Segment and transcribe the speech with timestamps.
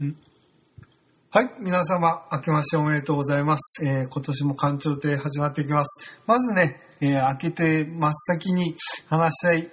[0.00, 3.84] はい、皆様、明けましておめでとうございます。
[3.84, 6.16] えー今年も館長亭始まっていきます。
[6.26, 8.74] まずね、えー明けて真っ先に
[9.08, 9.70] 話したい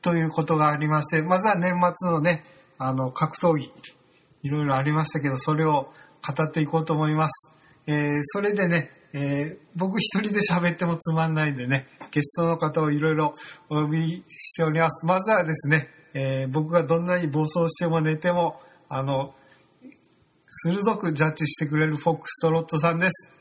[0.00, 2.44] ということがありまして、まずは年末のね、
[2.78, 3.70] あの、格闘技、
[4.42, 5.92] いろいろありましたけど、それを
[6.26, 7.54] 語っていこうと思います。
[7.86, 13.34] えーそれでね、えー僕一人で喋ってもつまんないんでね、ゲストの方をいろいろ
[13.68, 15.06] お呼びしております。
[15.06, 18.58] まずはですね、えー僕がどんなに暴走しても寝ても、
[18.88, 19.34] あの、
[20.50, 23.32] 鋭くジャッジしてくれるフォックストロットさんです。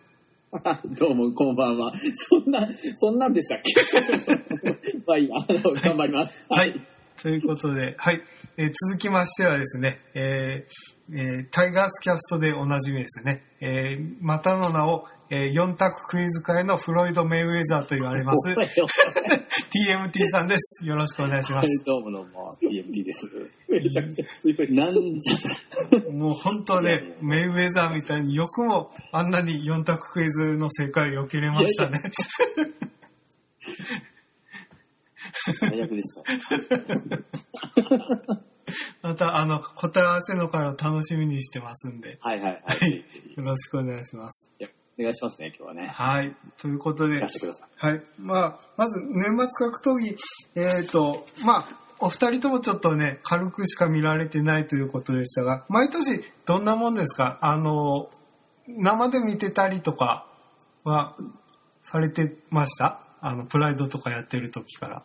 [0.99, 1.93] どうも、こんばんは。
[2.13, 3.73] そんな、そんなんでしたっけ？
[5.07, 6.45] まあいいや、あの頑張ります。
[6.49, 6.87] はい。
[7.21, 8.21] ということで、はい。
[8.57, 20.83] えー続きましてはですね、えーえータイガースキャストでおなじみですね、えーまたの名を、え4択クイズ界のフロイド・メイウェザーと言われます、 TMT さんです。
[20.83, 23.29] よろしくお願いしまはいす。、どうもどうも、TMT です。
[23.67, 24.73] めちゃくちゃ強い。
[24.73, 25.49] なんじゃそ
[25.91, 26.11] れ。
[26.11, 31.99] もう本当ね、メイウェザーみたいによくもあんなに4択クイズの正解を避けれましたね。
[35.59, 36.23] 最悪でした。
[39.03, 42.93] また、あの、答え合わせの会を楽しみにしてますんで、はいはいははいい。
[43.37, 44.49] よろしくお願いします。
[44.99, 45.87] お願いしますね、今日はね。
[45.87, 46.35] はい。
[46.57, 47.69] ということで出、してください。
[47.87, 48.03] はい。
[48.17, 50.15] まあ、まず、年末格闘技、
[50.55, 57.39] えっ、と、まあ、お二人ともちょっとね、軽くしか見られてないということでしたが、毎年どんなもんですか？
[57.41, 58.09] あの、
[58.67, 60.27] 生で見てたりとか
[60.83, 61.15] は
[61.83, 63.01] されてました？
[63.21, 65.03] あの、プライドとかやってる時から。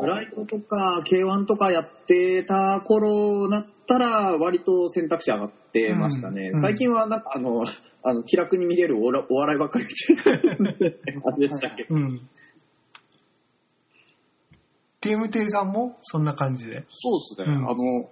[0.00, 6.40] プライドとか K1 とかやってた頃だったら割と選択肢上がってましたね。
[6.42, 7.64] うんうん最近はなんかあの、
[8.02, 11.84] あの気楽に見れるおらお笑いばっかり見てる あれでしたけ？
[11.84, 11.94] ど。
[11.94, 12.28] うん。
[15.00, 15.96] TMT さんも？
[16.02, 16.84] そんな感じで。
[16.90, 18.10] そうですね、うんあの、も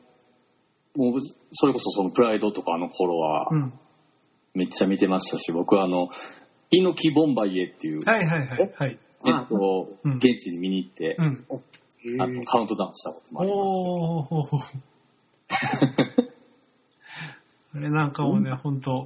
[1.17, 1.21] う、
[1.53, 3.73] それこそそのプライドとかあの頃はう、ん。
[4.55, 6.09] めっちゃ見てましたし、僕はあの、
[6.71, 8.73] 猪木ボンバイエっていう、はいはいはい。
[8.77, 8.99] はい。
[9.25, 12.23] ネットをうん現地に見に行って、うん。
[12.23, 14.79] あのカウントダウンしたこともあります。
[17.75, 19.05] あれなんかもね、本当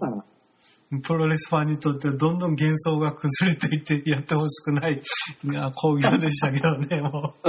[1.02, 5.00] プロレスファンにとってはどんどん幻想が崩れていってやってほしくない
[5.44, 7.48] いや興行でしたけどね、もう。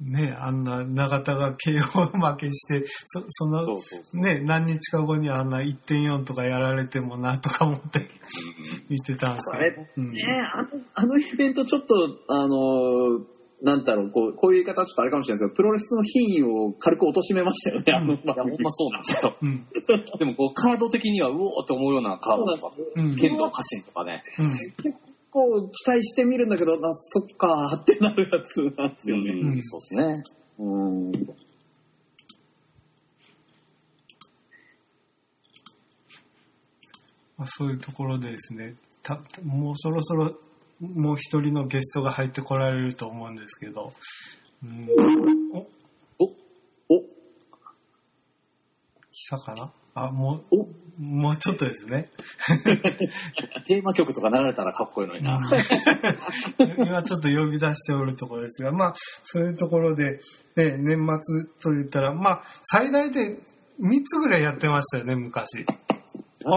[0.00, 4.22] ねあんな永田が KO 負けして、そそのそうそうそう。
[4.22, 8.08] ね、何日か後にあんな1.4とかやられてもなとか思って
[8.90, 9.76] 見てたんですあけど。
[9.76, 11.94] れ、うんねあの、あのイベントちょっと、
[12.28, 13.24] あの、
[13.64, 19.36] なんだろう、こうこういう言い方はちょっとあれかもしれないですけど、プロレスの品位を軽く貶としめましたよね、あのほんまそうなんですよ。
[19.40, 19.66] うん。
[20.18, 23.16] でもこう、カード的には、うおーって思うようなカードとか、うん。
[23.16, 24.22] 剣道家臣とかね。
[24.38, 24.98] うん結
[25.34, 29.32] 構期待してみるんだけど、あそっかーってなるやつなんですよね。
[29.32, 30.22] うんそうですね。
[30.60, 31.12] うん。
[37.36, 40.38] まあ、そういうところでですね、たもうそろそろ
[40.80, 43.92] もう一人のゲストが入ってこられると思うんですけど、
[44.62, 44.86] うん、
[45.52, 45.58] お、
[46.18, 46.24] お
[46.88, 47.00] お、
[49.12, 49.72] 来たかな？
[49.94, 50.68] あ、もおう、
[50.98, 52.10] もうちょっとですね。
[53.64, 55.40] テーマ曲とか流れたらかっこいいのにな。
[56.78, 60.18] 今ちょっと呼び出しておるところですが、まあ、そういうところで、
[60.56, 63.38] ね、年末と言ったら、まあ、最大で
[63.80, 65.58] 3つぐらいやってましたよね、昔。
[65.58, 65.64] や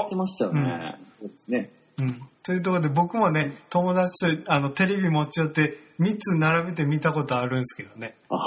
[0.06, 1.00] ってましたよね。
[1.20, 1.72] そうですね。
[2.00, 2.30] うん。
[2.48, 8.16] というところで僕もね、友達とあのテレビ持ち寄って3つ並べて見たことあるんですけどね。
[8.30, 8.38] あ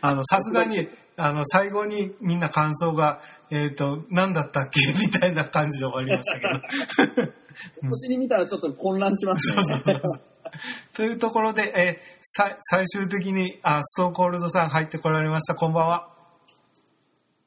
[0.00, 0.88] あの、さすがに、
[1.18, 3.20] あの、最後にみんな感想が、
[3.50, 4.80] えっ、と、何だったっけ？
[4.98, 6.40] みたいな感じで終わりました
[7.14, 7.26] けど。
[7.82, 9.62] うん星に見たらちょっと混乱しますね。
[9.62, 10.22] そうそうそう。
[10.94, 15.54] というところで、えーさ最終的にあ、ストーンコールドさん入ってこられました。
[15.54, 16.13] こんばんは。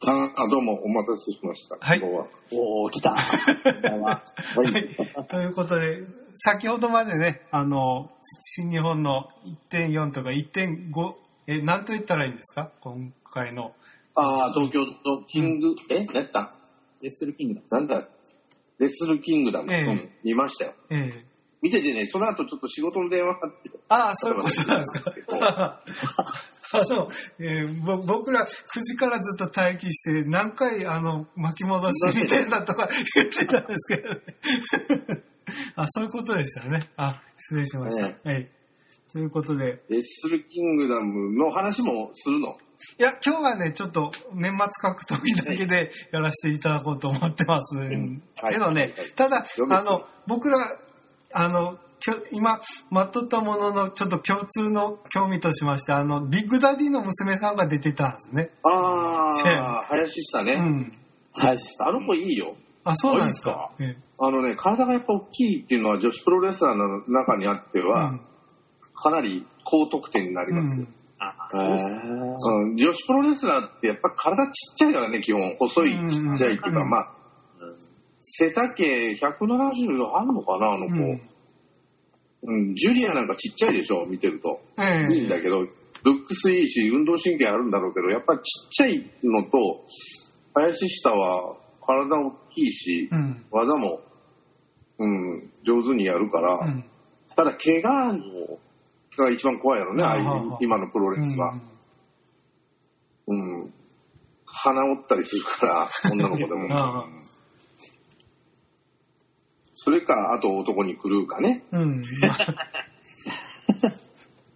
[0.06, 1.76] ああ、どうもお待たせしました。
[1.80, 2.28] はい今日は。
[2.52, 3.10] おー、来た。
[3.14, 4.22] はは
[4.64, 5.26] い。
[5.28, 6.04] ということで、
[6.36, 8.12] 先ほどまでね、あの、
[8.56, 9.28] 新日本の
[9.72, 10.92] 1.4とか1.5、
[11.48, 12.72] え、何と言ったらいいんですか？
[12.82, 13.74] 今回の。
[14.14, 16.56] ああ、東京のキング、え何やった？
[17.02, 17.88] レッスルキングダム。
[17.88, 18.08] なんだ？
[18.78, 20.74] レスルキングダム、ええうん、見ましたよ。
[20.92, 21.26] ええ
[21.60, 23.72] 見ててね、その後ちょっと仕事の電話があって。
[23.90, 24.92] ああ、そういうことなんです
[25.26, 25.82] か？
[26.74, 27.08] あの、
[27.40, 34.22] えーぼ僕ら9時からずっと待機して、何回あの巻き戻してみてんだとか言ってたんですけどね。
[35.76, 36.90] あ、そういうことでしたね。
[36.98, 38.08] あ、失礼しました。
[38.08, 38.50] えはい。
[39.12, 42.58] ということで、レッスルキングダムの話もするの？
[43.00, 47.76] いや、今日はね、ちょっと年末格闘技だけでやらせていただこうと思ってます。
[47.76, 50.78] んはいけどねはい、ただ、あの、僕ら、
[51.34, 51.80] あの、
[52.32, 52.60] 今、
[52.92, 58.52] 集まったもののちょっと共通の興味としまして、あの、ビッグダディの娘さんが出てたんですね。
[58.64, 60.54] ああ、林下ね。
[60.54, 60.98] うん。
[61.34, 62.56] はい、したあの子いいよ。
[62.84, 63.72] あ、そうなんですか？
[63.80, 68.22] ええあのね、体がやっぱ大きいっていうのは女子プロレスラーの中にあっては、うん
[69.00, 70.88] かなり高得点になりますよ。
[71.20, 75.56] あへーうん女子プロレスラーってやっぱ体ちっちゃいからね、基本。
[75.60, 77.14] 細い、ちっちゃいっていうか、うんまあ、
[78.22, 80.96] 背丈170あんのかな、あの子。
[80.96, 81.22] うん
[82.48, 84.62] うん、ジュリアなんかちっちゃいでしょ、見てると。
[84.82, 89.86] ええいいんだけど、ルックスいいし、運動神経あるんだろうけど、やっぱりちっちゃいのと、
[90.54, 93.46] 林下は体大きいし、うん。
[93.52, 94.02] 技も、
[94.98, 96.86] うん、上手にやるから、うん。
[97.36, 98.22] ただ怪我の
[99.18, 101.60] が一番怖いやろね、今のプロレスは。
[103.28, 103.74] うん。
[104.46, 107.06] 鼻折ったりするから、女の子でも。
[109.80, 111.64] それか、あと男に狂うかね。
[111.72, 112.04] うん。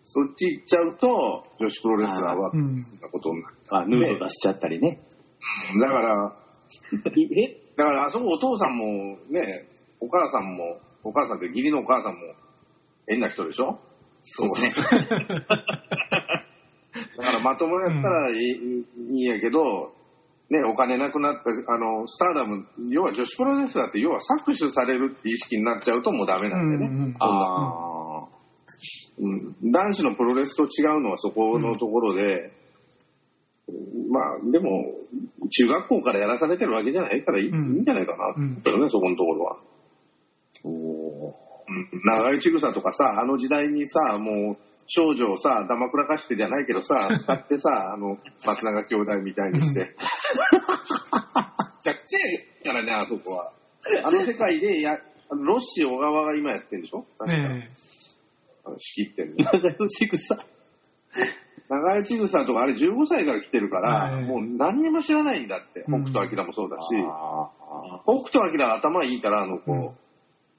[0.04, 3.56] そっち行っちゃうと、女子プロレスラーは、そうんんなことになる。
[3.70, 5.00] あ、ヌード出しちゃったりね。
[5.80, 6.36] だから、
[7.38, 7.62] え？
[7.78, 9.68] だからあそこお父さんもね、
[10.00, 12.20] お母さんも、お母さんって義理のお母さんも
[13.08, 13.80] 変な人でしょ？
[14.24, 14.54] そうね。
[17.18, 19.94] だからまともやったらいい,、いいんやけど、
[20.52, 26.88] ね、お金なくなった、あの、スターダム、要は女子プロレスラーって要は搾取されるって意識になっちゃうともうダメなんでね。
[26.88, 28.28] うんあ
[29.20, 32.52] うん、男子のプロレスと違うのはそこのところで、
[34.10, 34.94] まあでも
[35.50, 37.76] 中学校からやらされてるわけじゃないからいい,、うん。
[37.76, 39.58] いいんじゃないかな、うんけどねそこのところは。
[42.04, 49.80] 長与千草とかさあの時代にさもう少女をさだまくらかしてじゃないけどさ 使ってさあの松永兄弟みたいにして。
[49.82, 49.88] め
[51.84, 52.20] ちゃくちゃ
[52.70, 53.54] やからねあそこは。
[54.04, 54.98] あの世界でや
[55.30, 57.06] あのロッシー小川が今やってるんでしょ？
[57.18, 57.70] 確かえ
[58.66, 59.36] あの仕切ってる。
[59.40, 60.36] 長与千草。
[61.70, 65.86] 長与千草とかあれ15歳から来てるから、はいもう何にも知らないんだって。
[65.88, 67.50] うん北斗晶もそうだし、あ
[68.04, 69.90] 北斗晶は頭いいから、あの子、うん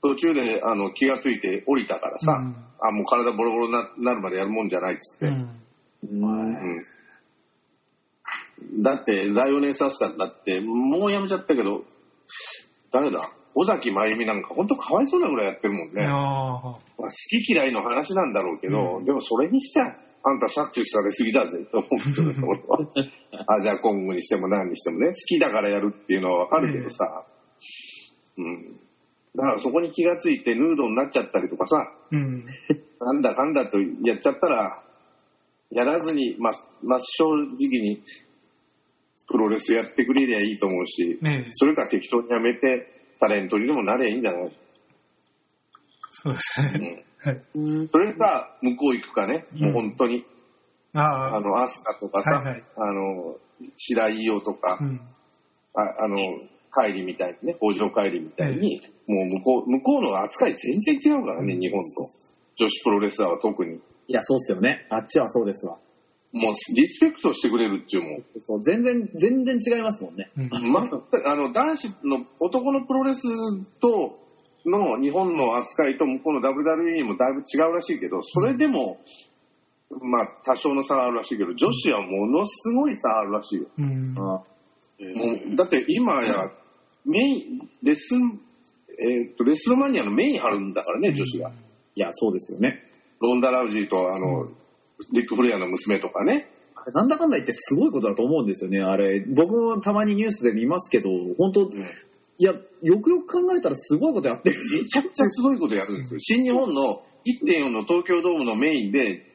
[0.02, 5.26] 途中であの気がついて降りたからさ、うんあ、もう体ボロボロにななるまでやるもんじゃないっつって。
[5.26, 5.60] うん。
[6.02, 6.82] ーうん
[8.80, 11.84] だって、ライオネス・アスカだって、もうやめちゃったけど、
[12.92, 13.20] 誰だ？
[13.54, 16.06] 尾崎真由美なんか本当かわいそうなぐらいやってるもんね。
[16.06, 19.84] まあ好き嫌いの話なんだろうけど、うんでもそれにしちゃ、
[20.24, 23.56] あんた搾取されすぎだぜと思うけどね、 俺は。
[23.56, 27.24] アジャコングにしても何にしてもね、好きだからやるっていうのはわかるけどさ、
[28.38, 28.80] うん。
[29.34, 32.44] だからそこに気がついてヌードになっちゃったりとかさ、うん。
[33.00, 34.82] なんだかんだとやっちゃったら、
[35.70, 36.52] やらずに、まあ、
[36.82, 38.02] まあ、正直に、
[39.26, 44.56] プロレスやってくれりゃいいと思うし、ねえそれか適当にやめて、タレントにでもなりゃいいんじゃない、
[46.10, 47.04] そうですうね。
[47.24, 47.88] ん、はい。
[47.90, 50.26] それか、向こう行くかね、もう本当に、
[50.94, 51.36] ああ。
[51.36, 53.38] あの、アスカとかさ、はいはいあの、
[53.78, 55.00] 白井伊代とか、うん。
[55.74, 56.16] ああの、
[56.72, 61.86] 帰りみたいにね、北条帰りみたいに、もう向こう、向こうの扱い全然違うからね、日本と。
[62.56, 63.76] 女子プロレスラーは特に。
[63.76, 63.80] い
[64.12, 64.86] や、そうっすよね。
[64.90, 65.78] あっちはそうですわ。
[66.32, 68.22] もう、リスペクトしてくれるっていうもん。
[68.40, 70.30] そう、全然、全然違いますもんね。
[70.36, 73.22] うん全くあの男子の男のプロレス
[73.80, 74.18] と
[74.64, 79.00] の日本の扱いと向こうの WWE もだいぶ違うらしいけどそれでも、
[79.90, 83.66] まあ多少の差はあるらしいけど女子はものすごい差あるらしいよ。
[83.78, 84.14] うん。
[84.16, 84.44] あも
[85.52, 86.50] うだって今や
[87.04, 91.50] メインレス,、えーっとレスルマニアのメイン張るんだからね女子が。
[91.94, 92.82] いや、そうですよね。
[93.20, 94.48] ロンダ・ラウジーとあの、
[95.12, 96.48] リック・フレアの娘とかね。
[96.74, 98.80] あれなんだかんだ言ってすごいことだと思うんですよね。
[98.80, 101.70] あれ、僕もたまにニュースで見ますけど、本当、
[102.38, 104.58] いや、よくよく考えたらすごいことやってる。
[104.58, 106.20] めちゃくちゃすごいことやるんですよ。
[106.20, 109.26] 新日本の1.4の東京ドームのメインで、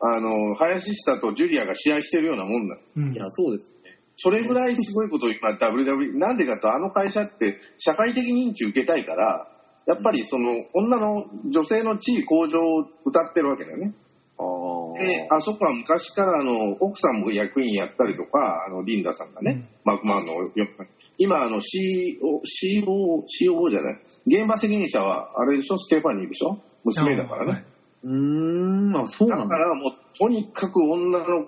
[0.00, 2.80] あの、林下とジュリアが試合してるようなもんなの。
[2.96, 3.75] うんいや、そうですね。
[4.16, 9.48] それぐらいすごいことを今 WWE、なんでかとあの会社って社会的認知受けたいから、
[9.86, 13.94] やっぱりその女の女性の地位向上を歌ってるわけだよね。
[14.38, 14.42] あ
[14.98, 20.32] で、あそこは昔からあの奥さんも役員やったりとか、あのリンダさんがね、マクマンの、
[21.18, 21.62] 今あの CO、
[22.42, 27.64] CO、COO じゃない、現場責任者はあれでしょ、ステファニーでしょ、娘だからね。
[28.02, 29.56] うーん、あ、そうだなんだ。
[29.56, 31.46] からもうとにかく女の、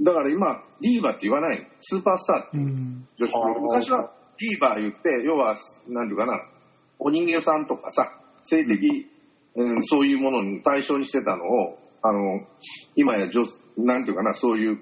[0.00, 1.60] だから今、ディーバって言わない。
[1.60, 2.58] のスーパースターって。
[2.58, 3.08] うん。
[3.18, 5.56] 女子プロ昔はディーバー言って、要は、
[5.88, 6.40] なんていうかな、
[6.98, 9.06] お人形さんとかさ、性的、
[9.54, 12.46] うん、そういうものに対象にしてたのを、あの、
[12.96, 13.42] 今や女、
[13.76, 14.78] なんていうかな、そういう、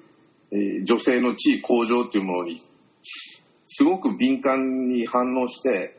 [0.50, 2.58] えー女性の地位向上っていうものに、
[3.66, 5.96] すごく敏感に反応して、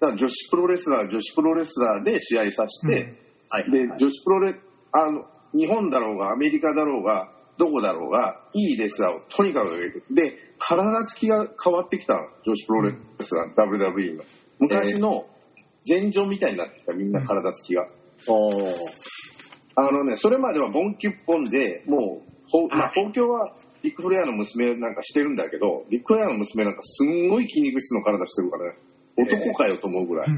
[0.00, 3.14] だから女子プロレスラー、女子プロレスラーで試合させて、
[3.48, 3.70] はい。
[3.70, 4.56] で、女子プロレ、
[4.90, 14.24] あの、日本だろうが、アメリカだろうが、どこだろうが、いいレスラーをとにかく上げてで、体つきが変わってきたの女子プロレスラー、WWE の。
[14.58, 15.26] 昔の
[15.86, 17.88] 前女みたいになってきた、みんな体つきが。
[18.28, 18.50] お
[19.74, 28.78] あのね、それまではボンキュッポンで、もう、ほまあ、東京はビッグフレアの娘なんかしてるんだけど、ビッグフレアの娘なんかすんごい筋肉質の体してるからね、
[29.16, 30.28] 男かよと思うぐらい。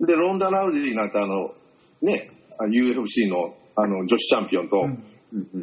[0.00, 1.54] で、ロンダ・ラウジーなんてあの、
[2.02, 5.09] ね、UFC のあの女子チャンピオンと、うん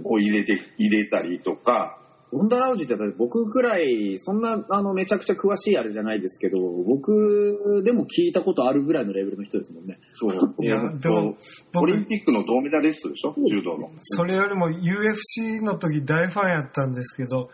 [0.04, 2.00] を入れて、入れたりとか、
[2.34, 9.98] ロンダ・ラウジって僕くらい、そんなあのめちゃくちゃ詳しいあれじゃないですけど、僕でも聞いたことあるぐらいのレベルの人ですもんね。
[10.14, 10.54] そう。
[10.62, 11.38] いやでも
[11.76, 13.34] オリンピックの銅メダリストでしょ？
[13.48, 13.92] 柔道の。
[14.02, 17.50] それよりも UFC の時大ファンやったんですけど、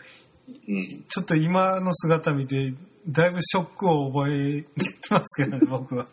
[0.48, 1.06] うん。
[1.08, 2.74] ちょっと今の姿見て、
[3.08, 4.68] だいぶショックを覚えて
[5.12, 6.08] ますけどね、僕は。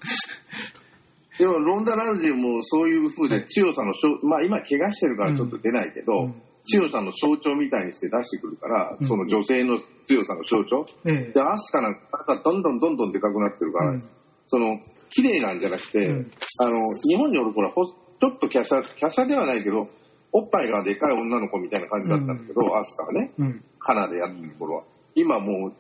[1.41, 6.43] でも、ロンダ・ラウジーもそういう風で強さの象、まあ今怪我してるからちょっと出ないけど、うん。
[6.65, 9.07] 強さの象徴みたいにして出してくるから、うん。
[9.07, 10.85] その女性の強さの象徴。
[11.07, 11.33] ええ。
[11.33, 14.01] で、アスカなんかどんどんどんどんでかくなってるから、うん。
[14.49, 14.79] その、
[15.09, 16.31] 綺麗なんじゃなくて、うん。
[16.61, 16.79] あの、
[17.09, 19.89] 日本におる頃はほちょっと華奢、華奢ではないけど、
[20.33, 23.65] おっぱいがでかい女の子みたいな感じだったんだけど、アスカはね、うん。
[23.79, 24.85] カナでやってる頃は。
[25.15, 25.73] 今もう、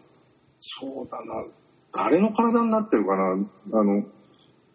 [0.61, 1.45] そうだな、
[1.93, 4.05] 誰の体になってるかな、あの、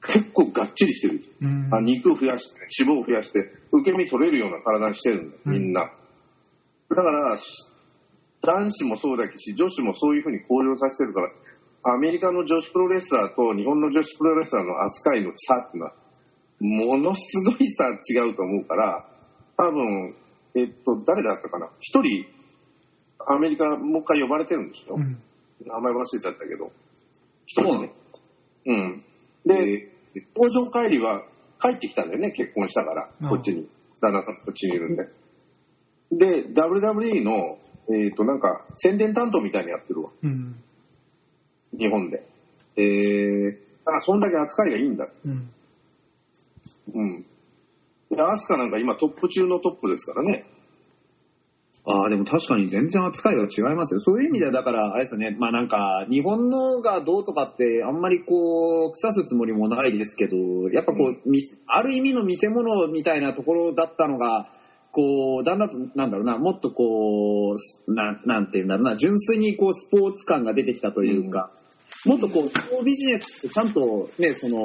[0.07, 1.21] 結構がっちりしてる。
[1.41, 5.91] うんあ肉を増やして、脂肪を増やして、受け身取れるような体にしてるんだよ、みんな。
[6.89, 7.71] だから、し
[8.41, 11.31] 男子もそうだし、女子もそういうふうに向上させてるから、
[11.95, 15.95] アメリカの女子プロレスラーと日本の女子プロレスラーの扱いの差っていうのは、
[16.59, 19.07] ものすごい差違うと思うから、
[19.57, 20.15] 多分、
[20.55, 21.69] えっと、誰だったかな？
[21.79, 22.25] 一人、
[23.27, 24.95] アメリカもう一回呼ばれてるんですよ。
[24.97, 25.21] うん。
[25.65, 26.71] 名前忘れちゃったけど。
[27.45, 27.93] 一人ね。
[28.67, 29.03] うん。
[29.45, 29.91] で、
[30.33, 31.23] 工場帰りは
[31.61, 33.67] 帰ってきたんだよね、結婚したから、うんこっちに。
[34.01, 35.07] 旦那さんこっちにいるんで。
[36.11, 37.57] で、WWE の、
[37.89, 40.55] えっ、と、なんか、宣伝担当みたいにやってるわ、うん。
[41.77, 42.27] 日本で。
[42.77, 43.51] えー、
[43.85, 45.09] だからそんだけ扱いがいいんだ。
[45.25, 45.49] うん。
[46.93, 47.25] うん。
[48.09, 50.45] で、アスカなんか今トップ中のトップですからね。
[51.87, 53.99] ああ、でも確かに全然扱いが違いますよ。
[53.99, 60.35] そういう意味では、だから、あれですよね、まあなんか、日本のがどうとかって、あんまりこう、腐すつもりもないですけど、
[60.71, 64.49] やっぱこう、みある意味の見せ物みたいなところだったのが、
[64.91, 71.51] こう、だんだんと、なんだろうな、もっとこう、ななんていうんだろうな、純粋にこう、スポーツ感が出てきたというか、
[72.05, 72.49] もっとこ
[72.81, 74.57] う、ビジネスってちゃんとね、その、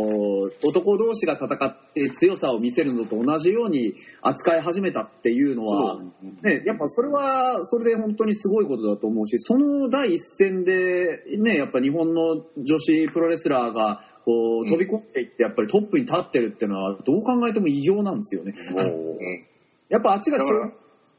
[0.63, 6.01] 男同士が戦って強さを見せるのと同じように扱い始めたっていうのは、
[6.43, 18.55] ね、やっぱそれは、それで本当にすごいことだと思うし、その第一線で、ね、やっぱ日本の女子プロレスラーが、こう、飛び込んでいって、やっぱりトップに立ってるっていうのは、どう考えても異様なんですよね。
[18.57, 19.47] うん。
[19.89, 20.39] やっぱあっちが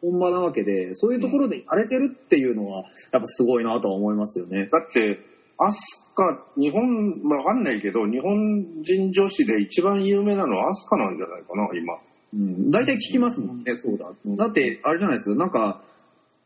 [0.02, 4.70] 本場なわけで、そういうところで荒れてるっていうのは、やっぱすごいなとは思いますよね。
[4.72, 5.20] だって、
[5.64, 12.00] アスカ、日本、まあわかんないけど、日本人女子で一番有名なのはアスカなんじゃないかな、今。
[12.34, 14.12] うん、大体聞きますもんね、そうだ。
[14.38, 15.84] だって、あれじゃないですなんか、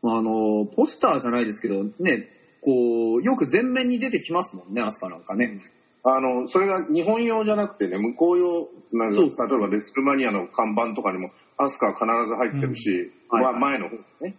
[0.02, 2.28] あの、ポスターじゃないですけど、ね、
[2.60, 5.62] こう、よく前面に出てきますもんね、アスカなんかね。
[6.02, 14.36] あの、それが日本用じゃなくてね、向こう用、なんか例えばレスルマニアの看板とかにも、アスカは必ず入ってるし、うんはいまあ前の方ね。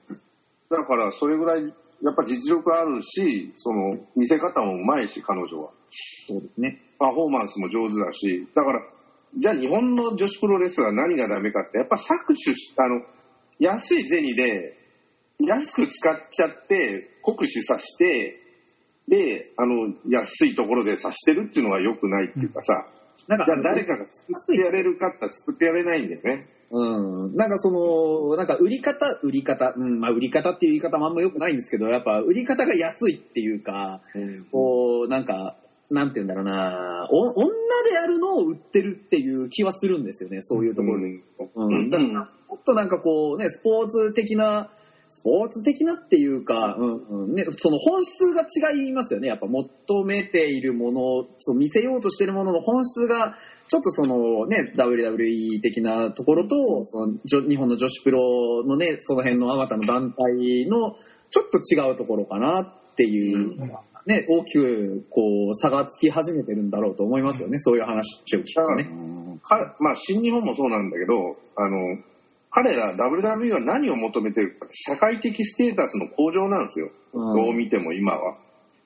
[0.70, 5.72] だから、それぐらい、やっぱ実力あるし、その、見せ方もうまいし、彼女は。
[6.27, 6.82] そうですね。
[7.00, 8.82] パフォーマンスも上手だし、だから、
[9.38, 13.01] じゃあ日本の女子プロレスラー何がダメかって、やっぱ搾取し、あの、
[13.60, 14.77] 安い銭で、
[15.39, 18.39] 安く使っちゃって、酷使させて、
[19.08, 22.88] で、あの、安いところでさしてるっていうのが良くないっていうかさ、
[23.27, 26.48] なんかじゃあ誰かが救ってやれるかって救ってやれないんだよね。
[26.70, 27.36] うん。
[27.36, 34.02] なんかその、なんか売り方、売り方、うん、まあ売り方っていう言い方もあんま良くないんですけど、やっぱ売り方が安いっていうか、
[34.52, 35.56] こう、なんか、
[35.90, 37.48] なんて言うんだろうな、お女
[37.86, 41.22] でやるのを売ってるっていう気はするんですよね、そういうところで。
[41.56, 41.90] うん。
[41.90, 44.70] だから、もっとなんかこうね、スポーツ的な、
[45.10, 49.30] スポーツ的なっていうか、うんうんね、その本質が違いますよね。
[49.30, 60.96] やっぱ求めているもの、そう見せようとしているものの本質が、ちょっとそのね、WWE 的なところと、その日本の女子プロのね、その辺のあまたの団体の
[61.30, 67.60] ちょっと違うところかなっていうのがね、大きくこう差がつき始めてるんだろうと思いますよね。
[67.60, 68.90] そういう話を聞くとね。
[69.44, 71.78] かまあ、新日本もそうなんだけど、あの、
[72.50, 76.90] 彼ら WWE は何を求めてるか、社会的ステータスの向上なんですよ。
[77.14, 78.38] うんどう見ても今は。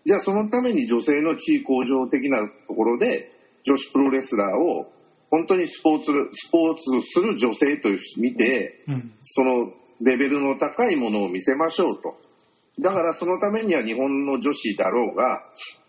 [0.06, 3.31] じゃあそのために女性の地位向上的なところで、
[3.64, 4.92] 女子プロレスラーを
[5.32, 9.14] 本当にスポーツ、スポーツする女性と見て、うん。
[9.24, 12.18] そのレベルの高いものを見せましょうと。
[12.80, 15.24] だからそのためには日本の女子だろうが、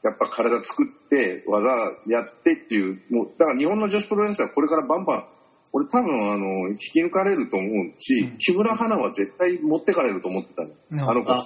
[0.05, 1.69] やっぱ体作って技
[2.07, 5.29] やってっていう、もう、だから日本の女子プロレスはこれからバンバン、
[5.73, 10.71] 俺多分あの、引き抜かれると思うし、うん木村花は絶対持ってかれると思ってたの。
[10.91, 11.33] うんあの子。
[11.33, 11.41] あ、あ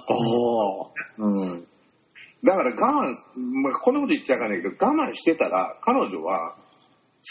[1.17, 1.67] うん。
[2.43, 3.13] だから我慢、
[3.63, 6.55] まあ、こんなこと言っちゃいかないけど、我慢してたら、彼女は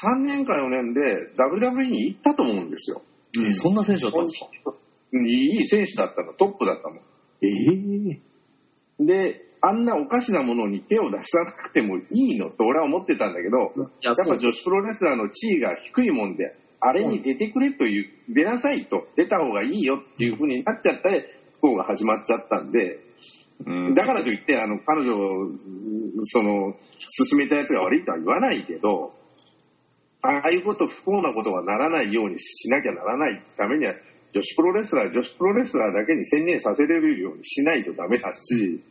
[0.02, 1.00] 3年か4年で
[1.38, 3.02] WWE に行ったと思うんですよ。
[3.48, 4.74] あ、そんな選手だったんですか？
[5.12, 6.96] いい選手だったの、トップだったの。
[7.40, 7.48] え
[9.00, 9.04] え。
[9.04, 12.50] で、あんなおかしなものに手を出さなくてもいいの。
[12.50, 13.72] と俺は思ってたんだけど、
[14.02, 23.06] やっぱ女子プロレスラーの地位が低いもんで、あれに出てくれという、出なさいと、出た方がいいよっていう風になっちゃったで、不幸が始まっちゃったんで、うん
[23.94, 25.58] だからといって、あの、彼女を、うん
[26.24, 26.76] その、
[27.08, 29.14] 進めたやつが悪いとは言わないけど、
[30.22, 33.94] ああいうこと、不幸なことがならないようにしなきゃならないためには、
[34.34, 38.82] 女子プロレスラー、女子プロレスラーだけに専念させれるようにしないとダメだし、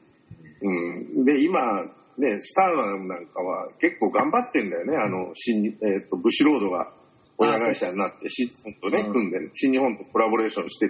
[0.62, 1.26] うん。
[1.26, 1.84] で、今、
[2.18, 6.94] ね、スターなんかは結構頑張ってるんだよね、あの、新、えっ、と、ブシロードが。
[7.38, 10.90] 親会社になって、新日本とね、うん組んで、新日本とコラボレーションして、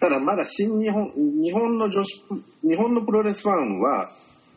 [0.00, 2.24] ただまだ新日本、日本の女子、
[2.62, 4.10] 日本のプロレスファンは、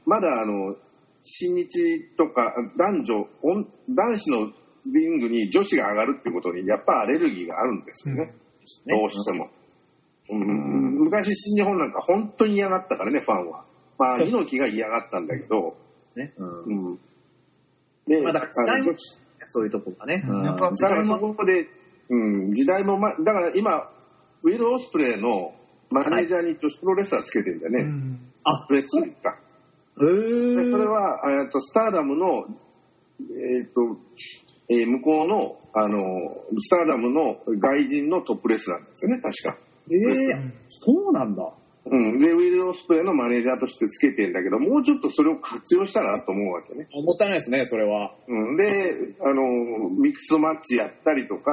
[0.06, 0.76] まだあの、
[1.24, 1.68] 新日
[2.18, 4.52] とか男女、女男子の
[4.94, 8.34] リングに女子が上がるっていうことに、やっぱアレルギーがあるんですよね。
[8.88, 9.50] どうしても。
[10.30, 13.66] うん、昔新日本なんか本当に嫌がったからね、ファンは。
[13.98, 15.78] まあ、猪木が嫌がったんだけど、
[16.16, 16.34] ね。
[16.38, 16.64] うん。
[16.64, 17.00] うん。
[18.08, 18.42] で、まあだ
[19.48, 20.24] そういうとこがね。
[20.28, 21.68] うんだからそこで、
[22.10, 23.90] うん、時代も、ま、だから今、
[24.44, 25.54] ウィル・オスプレイの
[25.90, 27.84] マネージャーに女子プロレスラーつけてるんだよね。
[27.84, 29.32] うんあ、プレスリーか。
[29.32, 32.46] へそれは、えっと、スターダムの、
[33.20, 33.98] えっと、
[34.70, 35.98] えー向こうの、あの、
[36.60, 39.58] スターダムの外人のトップレスラーなんですよね、確か。
[39.92, 41.54] ええそうなんだ。
[41.86, 42.20] うん。
[42.20, 46.88] で、ウィル・オスプレイのマネージャーとしてつけてるんだけど、もうちょっとそれを活用したらと思うわけね。
[46.92, 48.16] もったいないですね、それは。
[48.28, 48.58] うん。
[48.58, 51.52] で、あの、ミックスドマッチやったりとか、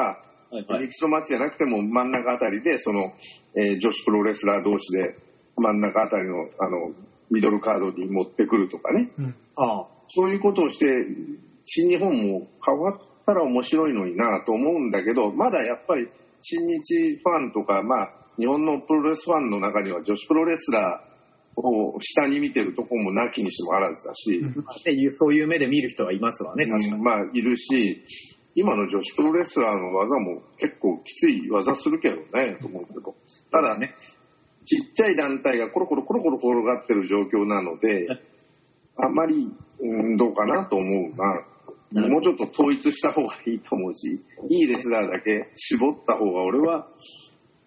[0.51, 3.15] はいミックスドマッチじゃなくても真ん中あたりで、その、
[3.57, 5.17] えー女子プロレスラー同士で
[5.57, 6.93] 真ん中あたりの、あの、
[7.31, 9.11] ミドルカードに持ってくるとかね。
[9.19, 9.87] うんああ。
[10.09, 10.87] そういうことをして、
[11.65, 16.09] 新日本も変わったら面白いのになと思うんだけど、まだやっぱり
[16.43, 24.43] 新日ファンとか、まあ、日本のプロレスファンの中には女子プロレスラーを下に見てるとこもなきにしもあらずだし、
[25.19, 26.93] そういう目で見る人はいますわね、確かに。
[26.95, 28.05] うんまあ、いるし、
[28.55, 33.15] 今の女子プロレスラーの技も結構きつい技するけどね、と思うけど。
[33.51, 33.95] ただね、
[34.65, 38.07] ちっちゃい団体がコロコロコロコロ転がってる状況なので、
[38.97, 41.47] あんまり、うん、どうかなと思うな。
[41.93, 46.89] なるほどもうちょっと統一した方がいいと思うし、いいレスラーだけ絞った方が俺は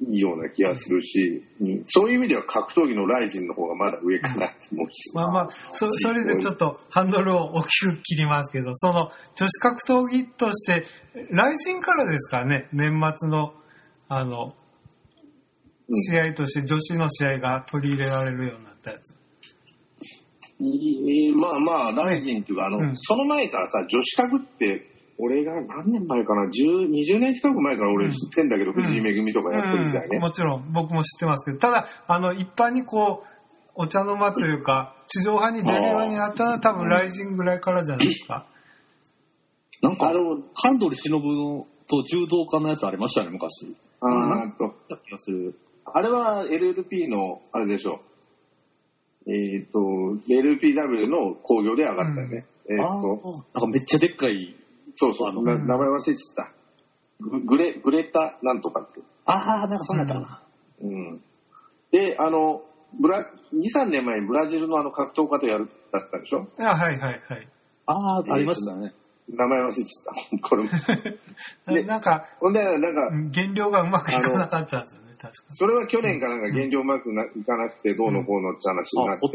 [0.01, 5.15] いいような気がするし、うんそういう意味では格闘技のライジンの方がまだ上かなって思うし。
[5.15, 10.85] まあまあ、そそれでちょっとハンドルを大きく切りますけど、その女子格闘技として、
[11.31, 13.53] 来陣からですからね、年末の、
[14.09, 14.65] あの、うん
[15.87, 19.15] 試合として女子の試合が取り入れられるようになったやつ。
[20.59, 30.21] いまあまあ、ライジンっていうか、あの、うんその前からさ、女子格って、俺が何年前かな、10 20年近く前から俺知ってんだけど、うん藤井恵とかやってる時代ねうん。
[30.21, 33.27] もちろん、僕も知ってますけど、ただ、あの、一般にこう、
[33.75, 38.47] お茶の間というか、地上波に出るようになったのは多分、ライジンぐらいからじゃないですか。
[39.81, 40.11] なんか、
[40.55, 43.75] ハンドル忍のと柔道家のやつありましたよね、昔。
[44.01, 45.55] あーっと、だ気がする。
[45.85, 48.01] あれは LLP の、あれでしょ。
[49.27, 49.79] えっ、と、
[50.29, 52.45] LPW の工業で上がったよね。
[52.69, 54.55] えっ、あーと、なんかめっちゃでっかい。
[54.95, 56.51] そうそう、あのな名前忘れちゃった。
[57.19, 59.01] ググレ、グレタなんとかって。
[59.25, 60.43] ああ、なんかそんなんやったかな。
[60.81, 61.21] うん。
[61.91, 62.61] で、あの、
[62.99, 66.47] ブラ、2、3年前にブラジルのあの格闘家とやるだったでしょ？
[66.59, 67.47] あはいはいはい。
[67.85, 68.93] ああ、ありましたね。
[69.29, 70.39] 名前忘れちゃった。
[70.49, 70.69] これも。
[71.73, 79.27] でなんか、ほんで、なんか、減量がうまくいかなかったんですよね、確かそれは去年かなんか減量うまくないかなくてどうのこうのって話になって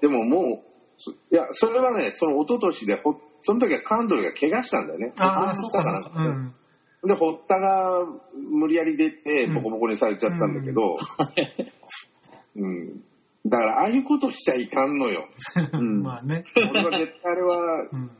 [0.00, 0.64] でももう、
[0.96, 5.12] そいや、それはね、その一昨年でほ、その時はカンドルが怪我したんだよね。
[5.18, 6.12] ああ、そうか、か。
[6.14, 6.54] うん。
[7.04, 10.98] で、堀田が無理やり出てうんボコボコにされちゃったんだけど、
[12.56, 13.04] うん。
[13.46, 15.28] だから、ああいうことしちゃいかんのよ。
[15.72, 16.44] うんまあね。
[16.70, 18.10] 俺は絶対あれは、うん。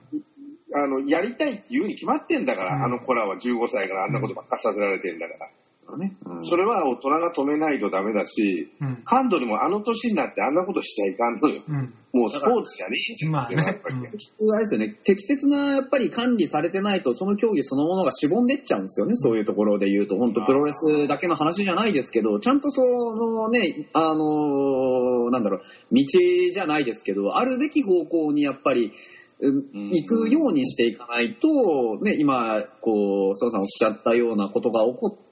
[0.74, 5.50] あの、やりたいって言うに決まってんだから、うんあの子らは15歳からあんなことばっかさせられてんだから。
[5.88, 6.16] からね。
[6.24, 6.44] うん。
[6.44, 9.03] それは大人が止めないとダメだし、うん。
[9.05, 11.62] ハンドルもあの年になってあんなことしちゃいかんのよ。
[11.66, 11.94] うん。
[12.12, 13.57] もうスポーツじゃねえじゃんまあね。
[13.57, 25.61] あれですよね、適切なやっぱり管理されてないと、その競技そのものがしぼんでっちゃうんですよね、そういうところで言うと、本当プロレスだけの話じゃないですけど、ちゃんとそのね、あのーなんだろう、
[25.94, 28.92] 道じゃないですけど、あるべき方向にやっぱり、
[29.40, 35.28] 行くようにしていかないと、ね、今、こう、澤さんおっしゃったようなことが起こって、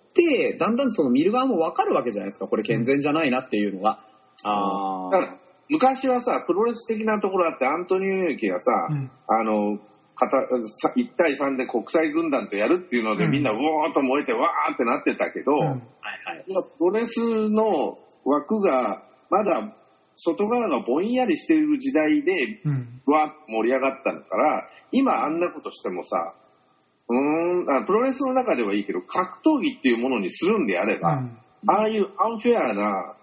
[0.59, 4.01] だんだんその見る側もわかるわけじゃないですか、これ健全じゃないなっていうのが。
[4.45, 5.37] あだから
[5.69, 9.79] 昔はさ、プロレス的なところあって、アントニオ猪木がさ、うんあの、
[10.15, 16.45] 片さ1対3で国際軍団とやるっていうので、うんみんなうおーっと燃えてわーってなってたけど、うんはいはい。
[16.47, 19.75] 今プロレスの枠がまだ
[20.17, 23.03] 外側がぼんやりしている時代で、うん。
[23.07, 26.35] わーっと盛り上がったのから、今あんなことしてもさ、
[27.09, 31.39] うーんあプロレスの中ではいいけど、格闘技っていうものにするんであれば、うん。
[31.69, 33.15] ああいうアンフェアな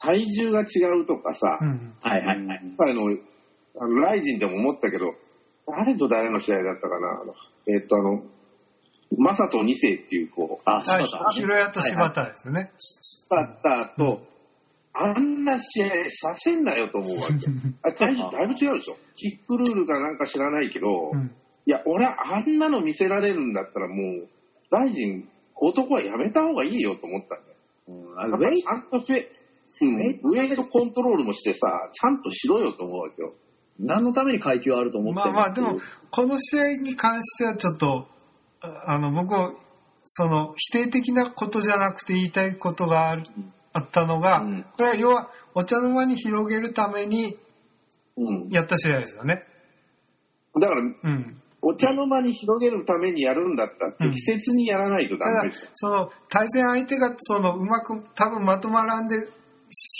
[0.00, 1.94] 体重が違うとかさ、うん。
[2.00, 2.60] はいはいはい。
[2.78, 3.16] あの、
[3.80, 5.14] あのライジンでも思ったけど、
[5.66, 7.34] 誰と誰の試合だったかなあの
[7.66, 8.22] えっと、あの、
[9.16, 11.30] マサト2世っていう子、あ、あ柴田。
[11.32, 12.72] 白屋と柴田ですよね。
[13.30, 14.26] だったと、
[14.92, 17.34] あんな試合させんなよと思うわけ。
[17.82, 18.96] あ体重だいぶ違うでしょ。
[19.16, 21.34] キックルールかなんか知らないけど、うん。
[21.66, 24.28] いや、俺はあんなの見せられるんだったらもう、
[24.70, 27.54] ライジン、男はやめた方がいいよと思ったんだよ。
[27.86, 29.24] うんあやっぱりウェイちゃんとフェ、
[29.82, 33.34] うん、ウェイトコントロールもしてさ、ちゃんとしろよと思うわけよ。
[33.78, 38.06] 何のために階級あると思ってまあまあ、でも、この試合に関してはちょっと、
[38.60, 39.52] ああの、僕は、
[40.06, 43.22] その、否定的なことじゃなくて言いたいことがある
[43.72, 47.36] あったのが、うんこれは要は、お茶の間に広げるために
[48.16, 48.48] うん。
[48.48, 49.42] やった試合ですよね。
[50.60, 51.42] だから、うん。
[51.64, 59.16] お茶の間に広げるためにやるんだったら、うん適切にやらないとダメですよ。、その、対戦相手が、その、うまく、多分まとまらんで、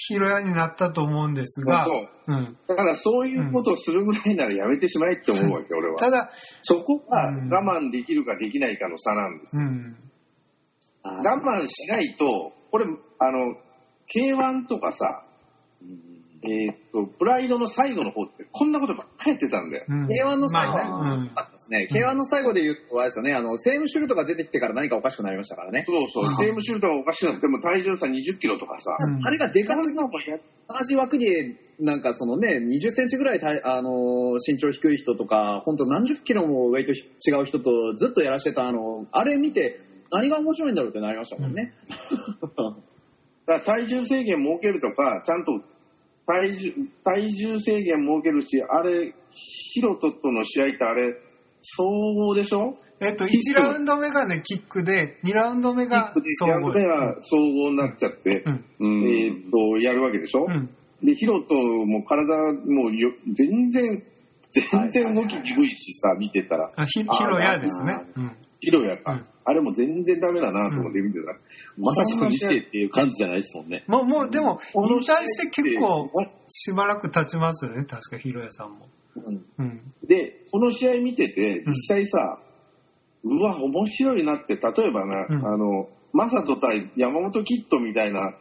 [0.06, 2.56] 広屋になったと思うんですが、そううん。
[2.68, 5.98] だからそういうことをするぐらいならやめてしまえって思うわけ、俺は。
[5.98, 6.30] ただ、
[6.62, 9.56] そこがうん我慢できるかできないかの差なんです。
[9.56, 9.96] うん。
[11.02, 12.86] あ我慢しないと、これ、
[13.18, 13.56] あの、
[14.14, 15.23] K1 とかさ、
[16.46, 19.86] えーっと、プライドの最後の方ってこんなことばっかりやってたんだよ。
[19.88, 21.88] うん K1 の最後ね、まあねあったですね。
[21.90, 25.84] K1 の最後で言うと、あれですよね、あの、セームシュルトが出てきてから何かおかしくなりましたからね。
[25.86, 30.04] そうそう、セームシュートがおかしくなっても体重差20キロとかさ、うんあれがでかすぎて、
[30.68, 39.80] 同じ枠で、なんかそのね、20センチぐらいたあの身長低い人とか、本当何十キロもウェイト違う人とずっとやらしてた、あの、あれ見て、
[40.10, 41.74] 何が面白いんだろうってなりましたもんね。
[43.46, 45.60] だから体重制限設けるとか、ちゃんと
[46.26, 46.72] 体重
[47.04, 51.14] 体重制限設けるし、あれ、ヒロトとの試合ってあれ、
[51.62, 52.78] 総合でしょ？
[53.00, 56.72] えっと、1ラウンド目がね、キックで、2ラウンド目が総合。
[56.72, 58.64] では総合になっちゃって、うん。
[58.78, 59.08] うん。
[59.08, 60.70] えーっと、やるわけでしょ、うん。
[61.02, 64.02] で、ヒロトも体もうよ全然、
[64.52, 67.98] 全然動き鈍いしさ、見てたら、あひ、ヒロヤですね。
[68.16, 68.36] うん。
[68.60, 71.38] ヒロやか、うんあれも全然ダメだなと思って見てたら、
[71.76, 73.84] まさしく見てっていう感じじゃないですもんね。
[73.86, 76.08] もう、もう、でも、この引退して結構、
[76.48, 78.88] しばらく経ちますよね、確か、ヒロヤさんも。
[79.16, 79.80] うんうん。
[80.06, 82.40] で、この試合見てて、実際さ、
[83.22, 88.34] うわ、面白いなって、例えばな、うんあの、マサト対山本キッドみたいな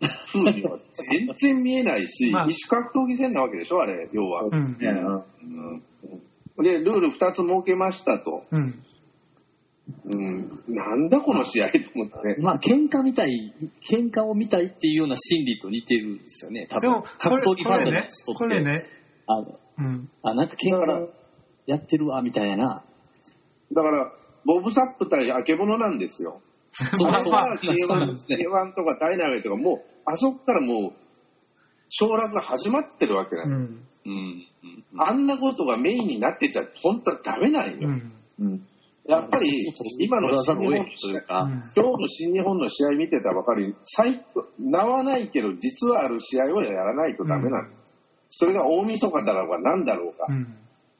[0.32, 4.44] 風には全然見えないし、まあ異種格闘技戦なわけでしょ、あれ、要は。
[4.44, 4.52] うん。
[4.52, 4.88] ね
[5.42, 5.82] うん
[6.62, 8.44] で、ルール2つ設けましたと。
[8.52, 8.74] うん。
[9.86, 12.40] うん、なんだこの試合と思って。
[12.40, 13.54] まあ、喧嘩みたい、
[13.90, 16.66] 喧嘩を見たいっていうような心理と似てるんですよね。
[16.68, 18.84] 多分でも、こ格れ、闘技ファンじゃないこれね人っ、これね、
[19.26, 20.10] あのうん。
[20.22, 21.08] あ、なんか喧嘩
[21.66, 22.84] やってるわ、みたいな。
[23.72, 24.12] だから、
[24.46, 26.40] ボブサップ対あけぼのなんですよ。
[26.72, 27.08] そ うそう。
[27.08, 27.32] あれはそう
[27.98, 28.36] なん K1, ですね。
[28.36, 30.92] K1 とかダイナマイトがもう、あそこからもう、
[31.88, 33.48] 昇落が始まってるわけだよ。
[33.48, 33.54] うん。
[33.54, 33.68] うん。
[34.06, 34.44] うん
[34.96, 37.88] あんなことがメインになってちゃ本当はダメなんよ。
[38.38, 38.66] うん。
[39.06, 39.58] うんやっぱり
[39.98, 44.24] 今の新日本というか、今日の新日本の試合見てたら分かる最
[44.58, 47.68] 名はないけど実はある試合をやらないとダメなの。
[47.68, 47.84] うん
[48.36, 50.56] それが大晦日だろうが何だろうか、うん。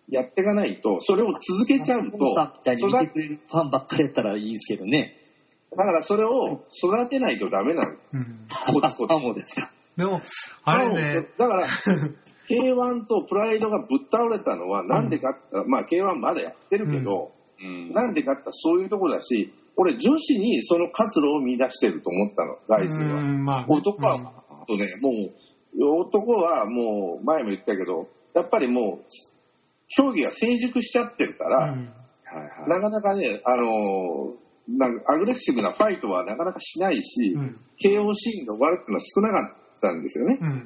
[0.09, 2.17] やっていかないと、それを続けちゃうと、
[2.75, 5.17] 育くれるファンばっかりやったらいいですけどね。
[5.77, 8.11] だからそれを育てないとダメなんです。
[8.13, 8.47] うん。
[8.49, 9.73] コツコツあ、もうですか。
[9.97, 10.21] でも、
[10.65, 11.67] あれね、だから、
[12.49, 23.21] K1 とプライドがぶっ倒れたのはなんでかって言ったら、まあ K1 まだやってるけど、うんなんでかってそういうところだし、俺女子にその活路を見出してると思ったの、ガイズは。
[23.21, 29.05] うん、まあね、男は、あとね、もう、男はもう、前も言ったけど、やっぱりもう、
[29.89, 31.93] 競技が成熟しちゃってるから、うん。
[32.69, 37.61] なかなかね、あのーなんかアグレッシブなファイトはなかなかしないし、うん。
[37.79, 40.39] KO シーンが悪くのは少なかったんですよね。
[40.41, 40.65] うん。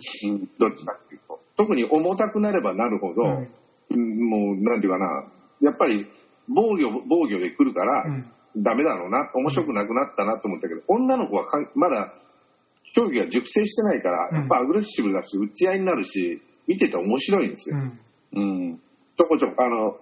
[0.58, 1.40] どっちかっていうと。
[1.56, 3.48] 特に重たくなればなるほど、うん
[3.90, 5.24] うんもう、なんていうかな、
[5.60, 6.06] やっぱり
[6.48, 8.32] 防御、防御で来るから、うん。
[8.56, 12.14] ダメだろうな、面白くなくなったなと思ったけど、女の子はかんまだ
[12.94, 17.76] 競技が熟成してないから、うんやっぱアグレッシブだし、打ち合いになるし、見てて面白いんですよ。
[17.76, 17.98] うん。
[18.32, 18.40] う
[18.72, 18.80] ん。
[19.16, 19.98] ちょこちょこ、あの、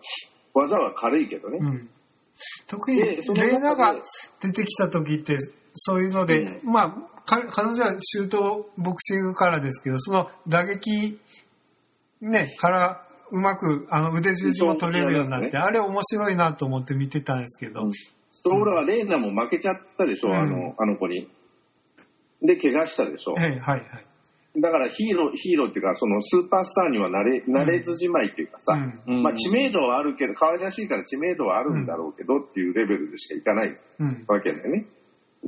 [0.55, 1.59] 技は軽いけどね。
[1.61, 1.91] うん。
[2.67, 3.97] 特に、レーナが
[4.41, 5.37] 出てきた時って、
[5.75, 11.19] そういうので、まあ、か彼女はシュートボクシングからですけど、その打撃、
[12.21, 17.93] ね、から、うまく、あの、腕十字も取れるようになって、そうあれ面白いなと思って見てたんですけど、うん
[18.45, 21.29] ところが、レーナも負けちゃったでしょ、うんあの、あの子に。
[22.43, 23.33] で、怪我したでしょ。
[23.33, 24.07] はいはいはい。
[24.59, 29.23] だからヒーロー、ヒーローっていうか、そのスーパースターにはなれ、なれずじまいっていうかさ、うん。
[29.23, 34.25] まあ知名度はあるけど、可愛らしいから知名度はあるんだろうけどっていうレベルでしかいかないうん。
[34.29, 34.87] わけだよね。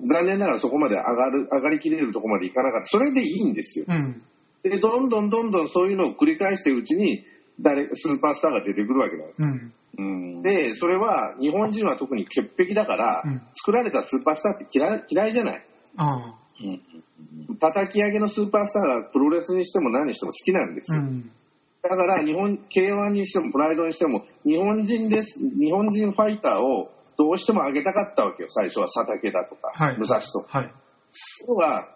[0.04, 2.86] 残念ながらそこまで上がる、上がりきれるとこまでいかなかった。
[2.86, 3.86] それでいいんですよ。
[3.88, 4.22] うん。
[4.62, 7.24] で、どんどんどんどんそういうのを繰り返してるうちに、
[7.60, 9.42] 誰、スーパースターが出てくるわけなんです。
[9.42, 9.72] うん。
[9.98, 10.02] う
[10.38, 10.42] ん。
[10.42, 15.66] で、それは日本人は特に潔癖だから、うん作られたスーパースターって嫌い嫌いじゃない。
[15.96, 16.34] あ
[17.60, 21.02] 叩き上げのスーパースターがプロレスにしても何にしても好きなんですよ。
[21.02, 21.30] ん。
[21.82, 28.48] だから日本、K1 にしてもプライドにしても、日本人です、日本人ファイターをどうしても上げたかったわけよ。
[28.50, 29.96] 最初は佐竹だとか、はい。
[29.96, 30.58] 武蔵とか。
[30.58, 30.68] はい。
[30.68, 31.88] ところが、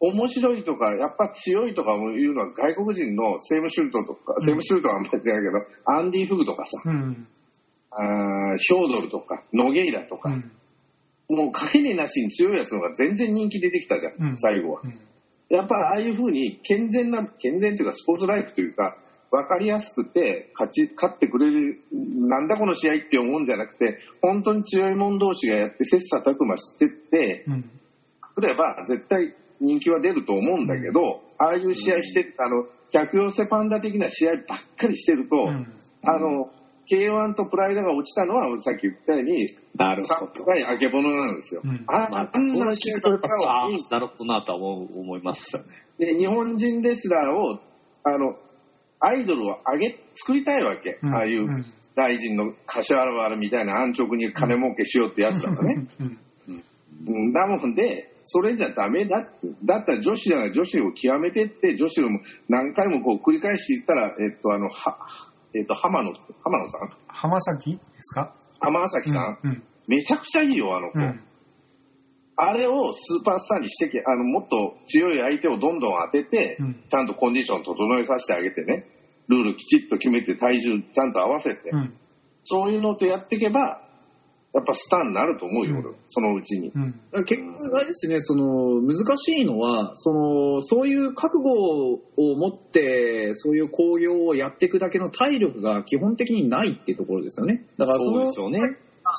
[0.00, 7.26] 面白いとか、やっぱ強いとかいうのは外国人のセームシュートとか、うんセームシュートはあんまりじゃないけど、アンディ・フグとかさ、うん。
[7.90, 10.52] あーヒョードルとか、ノゲイラとか、うん。
[11.28, 14.80] もう限りなしに強いやつの方が全然人気出てきたじゃん、うん最後は。
[14.84, 14.98] うん。
[15.48, 18.98] やっぱああいう風に健全な、健全というかスポーツライフというか、
[19.30, 27.70] 分かりやすくて勝ち、勝ってくれる、なんだこの試合って思うんじゃなくて、本当に強い者同士がやって切磋琢磨してって、うん。
[28.34, 35.72] くれば絶対人気は出ると思うんだけど、ああいう試合して、あの、客寄せパンダ的な試合ばっかりしてると、うん。
[36.02, 36.50] あの、
[36.90, 40.14] K1 とプライドが落ちたのは、さっき言ったように、なるほど。
[40.14, 41.60] さっがあけぼのなんですよ。
[41.64, 45.68] うんあまあ、あんそんなな試合聞くとやっぱさばっかり、なるほどなとは思いますよね。
[45.98, 47.60] で、日本人レスラーを、
[48.04, 48.38] あの、
[49.00, 50.98] アイドルを上げ、作りたいわけ。
[51.02, 51.64] うんああいううん
[51.98, 55.88] 大臣の柏原みたいな安直に金儲けしようってやつだとね。
[55.98, 56.18] うん。
[57.08, 59.48] うん、だもんで、それじゃダメだって。
[59.64, 62.08] だったら女子じゃない女子を極めてって、女子を
[62.48, 64.98] 何回もこう繰り返していったら、えっと、あの、は、
[65.54, 66.12] えっと、浜野、
[66.44, 66.90] 浜野さん？
[67.06, 68.34] 浜崎ですか？
[68.60, 69.62] 浜崎さん、うん。
[69.86, 70.98] めちゃくちゃいいよ、あの子。
[70.98, 71.20] うん。
[72.36, 78.86] あれをスーパースターにしてけ、あの、もっと強い相手をどんどん当てて、うんちゃんとコンディション整えさせてあげてね、
[79.28, 81.94] ルールきちっと決めて体重ちゃんと合わせて、うん。
[82.44, 83.82] そういうのとやっていけば、
[84.54, 86.72] やっぱスターになると思うよ、うん俺そのうちに。
[86.74, 87.24] うん。
[87.24, 97.66] 結局、あれですね、その、難しいのは、その、そういう覚悟を持って、そういう興行をやっていくだけの体力が基本的にないっていうところですよね。
[97.78, 98.60] だからそそうの、ですよね。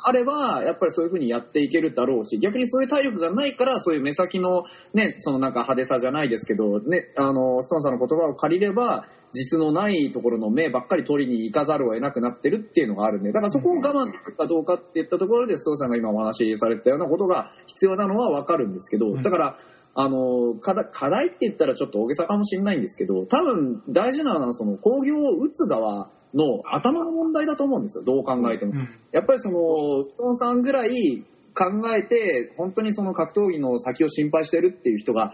[0.04, 19.22] あれば、やっぱりそういうふうにやっていけるだろうし、逆にそういう体力がないから、そういう目先のね、そのなんか派手さじゃないですけど、ね、あの、ストーンさんの言葉を借りれば、実のないところの目ばっかり取りに行かざるを得なくなってるっていうのがあるんで、だからそこを我慢かどうかっていったところで、ストーンさんが今お話しされてたようなことが必要なのはわかるんですけど、うん。
[19.22, 19.58] だから、
[19.96, 28.74] あの課題課題って言ったらちょっと大げさかもしれないんですけど多分大事なのはその工業を打つ側の頭の問題だと思うんですよどう考えても。
[28.74, 28.90] うん。
[29.12, 35.34] やっぱりその、ストーンさんぐらい考えて、本当にその格闘技の先を心配してるっていう人が、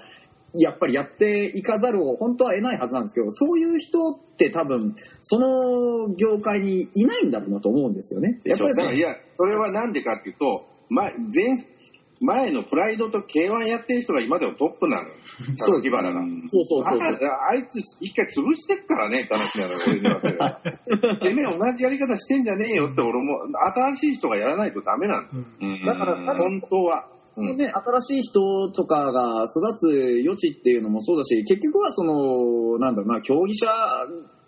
[0.58, 8.39] やっぱりやっていかざるを本当は得ないはずなんですけど、そういう人って多分、その業界にいないんだろうなと思うんですよね。
[8.45, 11.67] やっぱりそのだからいや、それはなんでかっていうと、前、前、
[12.25, 15.15] 前のプライドと K1 やってる人が今でもトップなのよ。
[15.55, 16.21] そう榊原が。
[16.47, 20.61] そうそうそうあいつ一回潰してっからねって話なのよ、俺に言わせれば。
[21.21, 23.39] てめえ同じやり方してんじゃねえよって俺も、
[23.75, 25.27] 新しい人がやらないとダメなの。
[25.31, 25.45] うん。
[25.61, 27.07] うんだから本当は。
[27.38, 29.88] うんね、新しい人とかが育つ
[30.23, 33.67] 余地っていうのもそうだし、結局はその、なんだろうな、競技者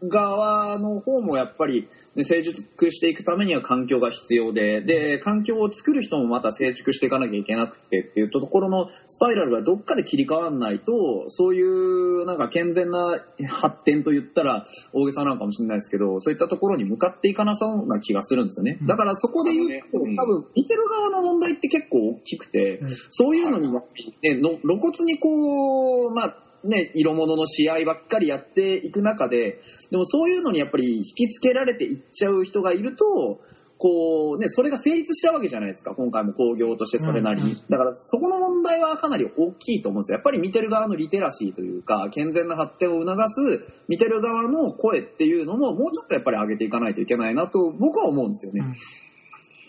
[0.03, 18.77] 側の方もやっぱり、ね、成熟していくためには環境が必要で、で、環境を作る人もまた成熟していかなきゃいけなくてっていうところのスパイラルがどっかで切り替わらないと、そういうなんか健全な発展と言ったら大げさなのかもしれないですけど、そういったところに向かっていかなそうな気がするんですよね。
[18.87, 22.87] だからそこで言うと、多分見てる側の問題って結構大きくて、うん。
[23.09, 33.39] そういうのにやっぱりね、の露骨にこう、まあ、ね、色物の試合ばっかりやっていく中で、でもそういうのにやっぱり引きつけられていっちゃう人がいると、
[33.77, 35.93] こうね、それが成立したわけじゃないですか。
[35.93, 37.51] 今回も工業としてそれなりに。
[37.51, 40.15] うんだからそこの問題はかなり大きいと思うんですよ。
[40.15, 48.75] やっぱり見てる側のリテラシーというか、健全な発展を促す見てる側の声っていうのももうちょっとやっぱり上げていかないといけないなと僕は思うんですよね。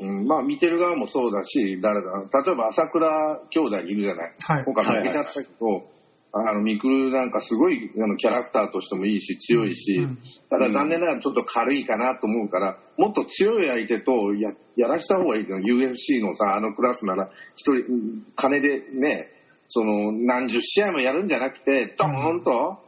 [0.01, 4.35] うん、まあ見てる側もそうだし、誰だ、例えば朝倉兄弟いるじゃない。
[4.39, 4.65] はい。
[4.65, 5.98] 今回負けちゃったけど、
[6.33, 10.19] あの、ミクルなんかすごいあのキャラクターとしてもいいし、強いし、うん
[10.51, 19.31] ただ残念ながらちょっと軽いかなと思うから、もっと強い相手とややらした方がいいの UFC のさ、あのクラスなら、一人、うん金でね、
[19.69, 22.79] その、何十試合もやるんじゃなくて、ドーンと、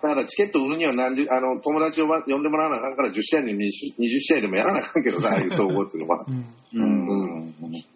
[0.00, 3.66] だからチケット売るには何十、あの、友達をば呼んでもらわなあかんから10試合でも 20,
[3.98, 6.24] 20試合でもやらなあかんけどさ、 ああいう総合っていうのは。
[6.28, 7.38] うんうん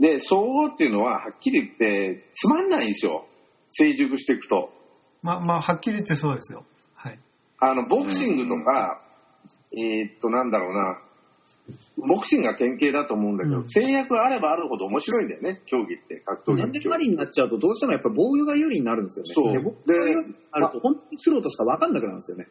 [0.00, 3.26] で、総合っていうのは、はっきり言って、つまんないんですよ。
[3.68, 4.72] 成熟していくと。
[5.22, 6.64] まあ、まあ、はっきり言ってそうですよ。
[6.94, 7.18] はい。
[7.58, 9.02] あの、ボクシングとか、
[9.72, 11.00] えーっと、なんだろうな、
[11.96, 16.80] ボクシングが典型だと思うんだけど、うん制約があればあるほど面白いんだよね、競技って、格闘技なんで。
[16.80, 19.32] パリになっちゃうとどうしてもやっぱり防御が有利になるんですよね。
[19.32, 22.48] そうで防御が有利になると本当にプロとしか分かんなくなるんですよね。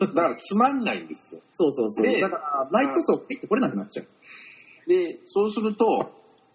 [0.00, 1.40] だからつまんないんですよ。
[1.52, 2.06] そうそうそう。
[2.06, 4.06] でだからライト層ピッて取れなくなっちゃう。
[4.88, 6.12] で、そうすると、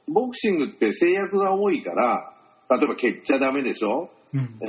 [0.10, 2.34] ボクシングって制約が多いから、
[2.70, 4.02] 例えば蹴っちゃダメでしょ？
[4.02, 4.10] うん。
[4.34, 4.66] え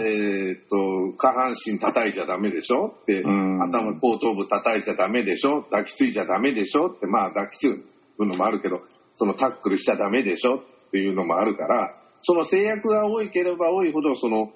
[0.53, 2.89] ーっと、下半身叩いちゃダメでしょ？
[2.89, 3.63] って、うん。
[3.63, 5.63] 頭、後頭部叩いちゃダメでしょ？
[5.63, 6.89] 抱きついちゃダメでしょ？
[6.89, 7.75] って、まあ抱きつ
[8.19, 8.83] くのもあるけど、
[9.17, 10.57] そのタックルしちゃダメでしょ？
[10.59, 14.53] っていうのもあるから、その制約が多いければ多いほど、その、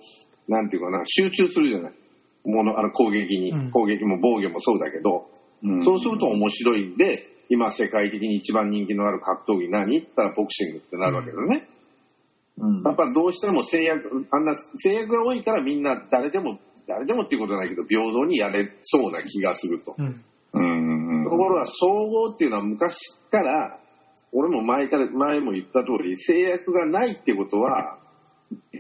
[0.46, 1.92] なんていうかな、集中するじゃない？
[2.44, 3.70] もの、あの攻撃に、うん。
[3.70, 5.30] 攻撃も防御もそうだけど、
[5.82, 9.98] そうすると面白いんで、今世界的に一番人気のある格闘技何？
[9.98, 11.66] って言ったらボクシングってなるわけだね。
[12.60, 19.94] うんやっぱどうしても制約、あんな制約が多いからみんな誰でも、誰でもっていうことはないけど、平等にやれそうな気がすると。
[19.98, 20.24] うん。
[20.54, 23.78] うんところが総合っていうのは昔から、
[24.32, 27.98] 俺も前から、前も言った通り、制約がないってことは、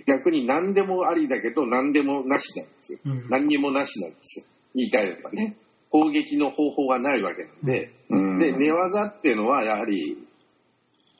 [0.06, 2.98] 逆に何でもありだけど何でもなしなんですよ。
[3.04, 4.46] うん何にもなしなんですよ。
[4.74, 5.56] 言い換えればね。
[5.90, 10.18] 攻撃の方法がないわけなんで、うんで、寝技っていうのはやはり、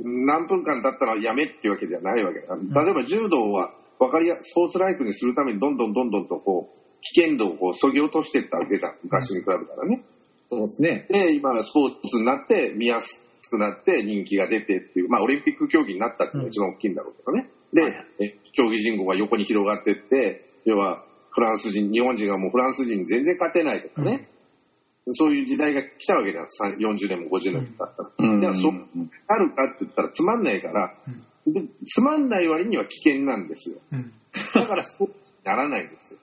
[0.00, 2.56] 何分間経ったらやめっていうわけではないわけだ。
[2.84, 8.94] 例えば柔道は分かりやスポーツライクにするためにどんどんどんどんとこう、危険度をこう、そぎ落としていったわけだ。
[9.02, 10.04] 昔に比べたらね。
[10.50, 11.06] そうですね。
[11.10, 17.50] で、今、スポーツになって、見やすくなって、人気が出てっていう、まあ、オリンピック競技になったっていうのが一番大きいんだろうけどね。
[17.72, 24.28] で、え競技人口が横に広がってって、要は、フランス人、日本人がもうフランス人に全然勝てないとかね。
[25.12, 26.50] そういう時代が来たわけじゃん。
[26.50, 28.10] さん40年も50年も経ったら。
[28.18, 28.72] うんじゃあ、そう
[29.26, 30.94] あるかって言ったらつまんないから、
[31.46, 33.78] でつまんない割には危険なんですよ。
[33.92, 34.12] うん。
[34.54, 36.20] だからスポーツにならないんですよ。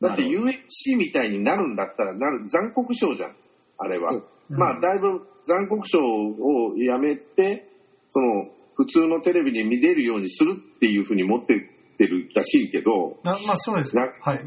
[0.00, 3.36] だってな UFC みたいになるんだったらなる残酷賞じゃん、
[3.78, 4.12] あれは。
[4.12, 7.68] そうまあ、だいぶ残酷賞をやめて、
[8.10, 11.54] その、普通のテレビで見れるようにするっていうふうに持って
[12.04, 14.02] ってるらしいけど、なまあ、そうですね。
[14.22, 14.44] はい。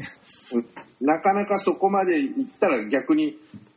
[1.00, 3.36] なかなかそこまで行ったら逆に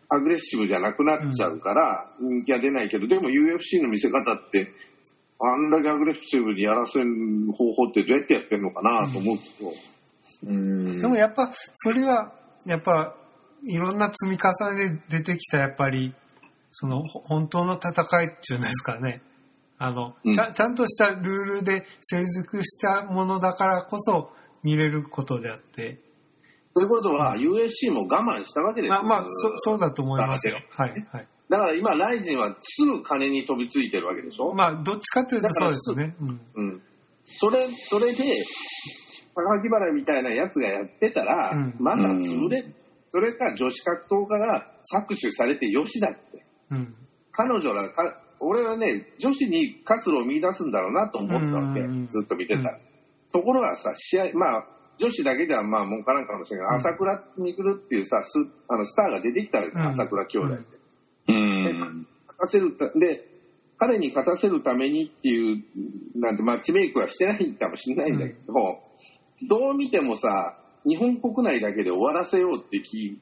[0.09, 4.71] アグレッシブじゃなくなっちゃうから人気は出ないけど、でも UFC の見せ方って、
[5.39, 7.05] あんだけアグレッシブにやらせる
[7.53, 9.71] 方法ってどうやってやってるのかなと思うけど、
[10.47, 12.33] うんでもやっぱ、それは、
[12.65, 13.15] やっぱ、
[13.63, 16.13] いろんな積み重ねで出てきた、やっぱり、
[16.71, 17.91] その、ほ本当の戦
[18.23, 19.21] いっていうんですかね。
[19.79, 21.23] あの、うんちゃちゃんとしたルー
[21.59, 24.31] ルで成熟したものだからこそ
[24.63, 26.01] 見れることであって、
[26.73, 29.01] ということは UFC も我慢したわけですよ。
[29.03, 30.59] まあまあ、そそうだと思いますよ。
[30.69, 31.27] はい、はい。
[31.49, 36.15] だから今、ライジンはすぐ金に飛びついてるわけでしょ、まあ、どっちかというとそうですね。
[36.21, 36.41] うん。
[36.55, 36.81] うん。
[37.25, 38.23] それ、それで、
[39.33, 42.63] 高木原みたいなやつがやってたら、うんまだ潰れ、
[43.11, 46.45] それか女子格闘家が搾取されてよしだって。
[46.71, 46.95] うん。
[47.31, 52.63] 彼女らか、俺はね、女子に活路を見出すんだろうなと思ったわけ、うんずっと見てた。
[52.63, 52.75] ら。
[52.75, 52.87] うん
[53.31, 54.67] ところがさ、試合、まあ、
[54.99, 56.77] 女子だけではまあ、文句なんかもしれない。
[56.79, 56.91] けど、うん。
[56.91, 59.87] 朝倉未来っていうさ、スあのスターが出てきたわけ、うん。
[59.89, 60.65] 朝倉兄弟って。
[61.27, 62.07] うん。
[62.27, 63.27] 勝たせるた、で、
[63.77, 65.63] 彼に勝たせるためにっていう、
[66.15, 68.53] なんてマッチメイクはしてないかもしれないんだけど、
[69.47, 73.19] どう見てもさ、日本国内だけで終わらせようって気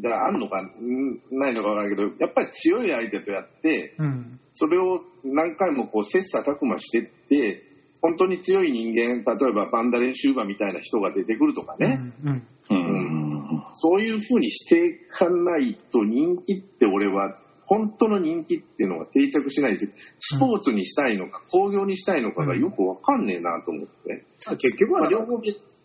[0.00, 4.40] があるのか、んないのかわからないけど、やっぱり強い相手とやって、うん。
[4.54, 7.64] それを何回もこう切磋琢磨してって、
[8.00, 12.46] 本当に強い人間、例えばバンダレンシューバーみたいな人が出てくるとかね、うん。
[12.70, 13.64] うん。
[13.74, 24.26] そういうふうにしていかないと人気って俺は、本当の人気っていうのが定着しないし、スポーツにしたいのか、工業にしたいのかがよくわかんねえなと思って。
[24.58, 25.38] 結局はまあ両方、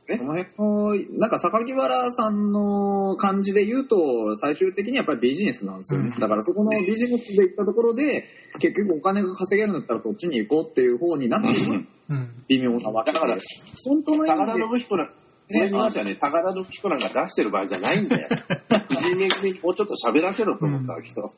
[0.08, 0.24] ねそ。
[0.24, 6.12] の辺の、なんか榊原さんの感じで言うと、最終的にやっぱりビジネスなんですよね。
[6.14, 8.26] うんだからそこのビジネスで行ったところで、
[8.60, 12.44] 結局お金が稼げるんだったらそっちに行こうっていう方になってるうん。
[12.48, 13.38] 微妙なわけでだから、
[13.86, 15.10] 本当の意高田味で信彦な
[15.50, 18.30] ね、高田信彦なんか出してる場合じゃないんだよ。
[18.90, 21.34] 藤井めぐみにもうちょっと喋らせろと思ったわけよ。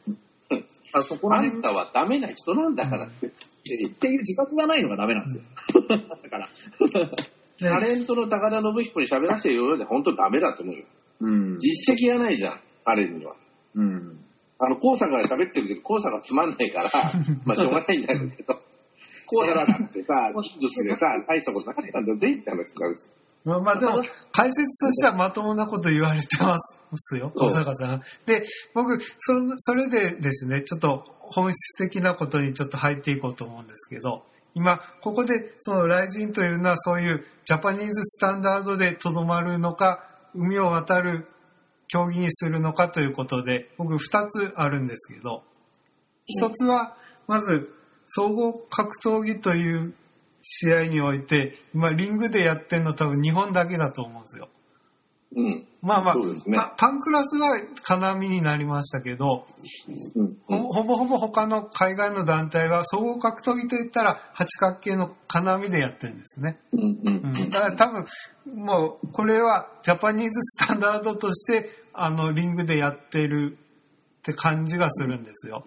[0.94, 3.28] あそこらんたはダメな人なんだからって。
[3.28, 3.32] っ
[3.92, 5.44] ていう自覚がないのがダメなんですよ。
[5.88, 6.50] だから。
[7.60, 10.86] タレントの高田信彦に喋らせてようで本当ダメだと思うよ。
[11.22, 11.60] うん。
[11.60, 13.36] 実績がないじゃん、あれには。
[13.76, 14.20] うん。
[14.60, 16.90] あの、黄砂が喋ってるけど、黄砂がつまんないから、
[17.46, 18.54] まあしょうがないんだけど、
[19.30, 23.10] 黄砂だってさ、キングスでさ、大したことなかったんだぜって話になるし。
[23.46, 24.02] まあ、まあでも、
[24.32, 28.02] 解説としてはまともなこと言われてますよ、小坂さん。
[28.26, 28.44] で、
[28.74, 34.24] 僕、そそれでですね、ちょっと本質的なことにちょっと入っていこうと思うんですけど、
[34.56, 41.28] 今、ここで、その、ライジンというのはそういうジャパニーズスタンダードでとどまるのか、海を渡る
[41.88, 45.44] 競技にするのかということで、僕二つあるんですけど、
[46.26, 46.96] 一つは、
[47.28, 47.72] まず、
[48.08, 49.94] 総合格闘技という
[50.42, 54.50] 試合において、今、リングでやってるの多分日本だけだと思うんですよ。
[55.36, 55.68] うん。
[55.82, 59.46] まあまあ、ねパパンクラスは金網になりましたけど、
[60.16, 60.38] うん。
[60.48, 66.60] ほほぼほぼ他の海外の団体は総合格闘技といったら八角形の金網でやってるんですね。
[66.74, 66.80] うん。
[66.82, 68.06] うんうん、だから多分、
[68.56, 73.58] もうこれはジャパニーズスタンダードとしてあのリングでやってる
[74.20, 75.64] って感じがするんですよ。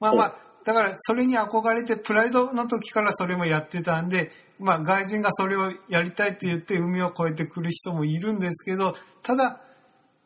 [0.00, 9.60] まあまあ、だからそれに憧れてプライドの時からそれもやってたんで、まあ外人がそれをやりたいって言って海を越えてくる人もいるんですけど、ただ、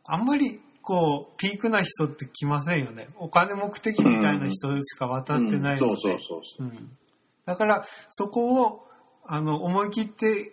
[0.05, 3.09] あんまりこう、ピークな人って来ませんよね。
[3.17, 5.77] お金目的みたいな人しか渡ってないので。
[5.77, 6.67] そうそうそう。
[6.67, 6.97] うん、
[7.45, 8.87] だからそこを
[9.27, 10.53] あの思い切って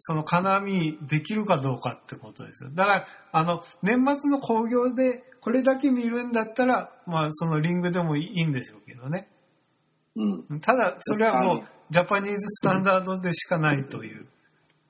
[0.00, 9.28] その金網できるかどうかってことですよだからあの年末の興行でこれだけ見るんだったら、まあ、そのリングでもいいんでしょうけどね
[10.16, 10.60] うん。
[10.60, 14.26] ただそれはもうジャパニーズスタンダードでしかないという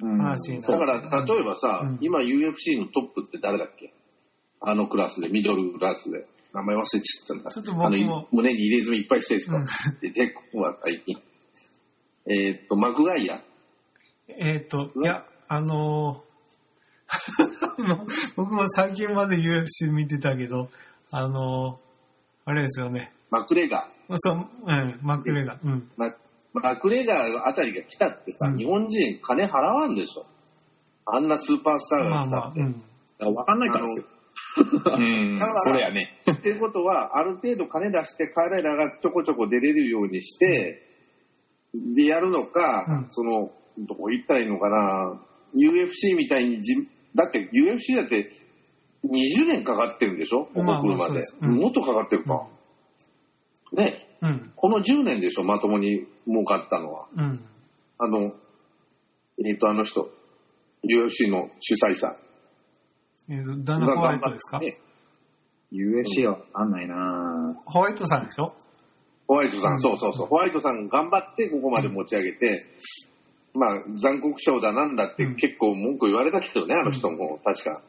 [0.03, 0.87] うん話になる、だか
[1.19, 3.93] ら、例えばさ、うん今 UFC のトップって誰だっけ？
[4.63, 6.27] あのクラスで、ミドルクラスで。
[6.55, 7.51] 名前忘れちゃったんだ。
[7.51, 9.55] ちょっと僕もあの、胸に入れ墨いっぱいしてる人。
[9.55, 9.65] うん
[10.01, 11.17] で、で、ここは最近。
[12.27, 13.43] えーっと、マクガイア。
[14.39, 16.31] えっ、といやあのー
[18.37, 20.69] 僕も最近まで UFC 見てたけど
[21.11, 25.83] あのーあれですよねマクレガそう、うん、マクレガうんー。
[25.97, 26.15] マ
[26.53, 30.27] マクレガーあたりが来たってさ、うん日本人金払わんでしょ。
[31.07, 32.61] あんなスーパースターまあまあ、が来たって。
[32.61, 32.73] うん。
[32.73, 32.85] だか
[33.21, 34.07] ら分かんないからですよ。
[34.57, 36.21] うんだから、それやね。
[36.31, 40.89] っていうことは、ある程度金出して彼らがちょこちょこ出れるようにして、
[41.75, 43.53] でやるのか、うんその、
[43.87, 45.21] どこ行ったらいいのかな、
[45.55, 46.75] UFC みたいにじ、
[47.15, 48.31] だって UFC だって
[49.05, 50.47] 20年かかってるんでしょ？
[50.47, 51.15] ここまで。
[51.15, 52.47] ですうんもっとかかってるか。
[53.73, 54.07] ね。
[54.23, 54.53] うん。
[54.55, 55.45] この10年でしょ？
[55.45, 57.07] まともに儲かったのは。
[57.17, 57.45] うん。
[57.99, 58.33] あの、
[59.45, 60.11] えっ、と、あの人、
[60.85, 62.17] UFC の主催者。
[63.29, 64.59] えーと、ダナ・ホワイトですか？
[64.59, 64.79] ね
[65.73, 68.55] UFC は分かんないなぁホワイトさんでしょ？
[69.29, 70.27] ホワイトさん、うんそうそうそう。
[70.27, 72.67] ホワイトさん頑張ってここまで持ち上げて、
[73.55, 75.37] まあ、残酷賞だなんだってうん。
[75.37, 77.83] 結構文句言われたけどね、あの人も、確か。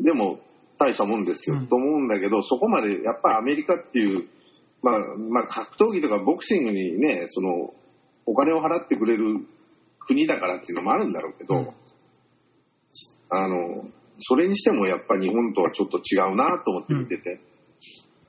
[0.00, 0.40] でも、
[0.78, 1.66] 大したもんですよ、うん。
[1.68, 4.28] と思うんだけど、そこまでやっぱアメリカっていう、
[4.82, 7.74] まあ、まあ、格闘技とかボクシングにね、その、
[8.26, 9.46] お金を払ってくれる
[10.00, 11.68] 国だからっていうのもあるんだろうけど、うん。
[13.30, 13.86] あの、
[14.20, 17.40] それにしてもやっぱ日本とはちょっと違うなと思って見てて、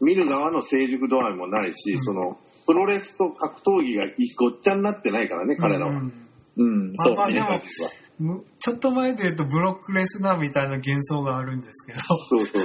[0.02, 2.00] 見る側の成熟度合いもないし、うん。
[2.00, 4.06] その、プロレスと格闘技が
[4.38, 6.02] ごっちゃになってないからね、彼らは。
[6.58, 7.40] うんうん、まあそうね。
[7.40, 12.64] まあでもちょっと前で言うとブロックレスナーみたいな幻想があるんですけど、そうそうそう。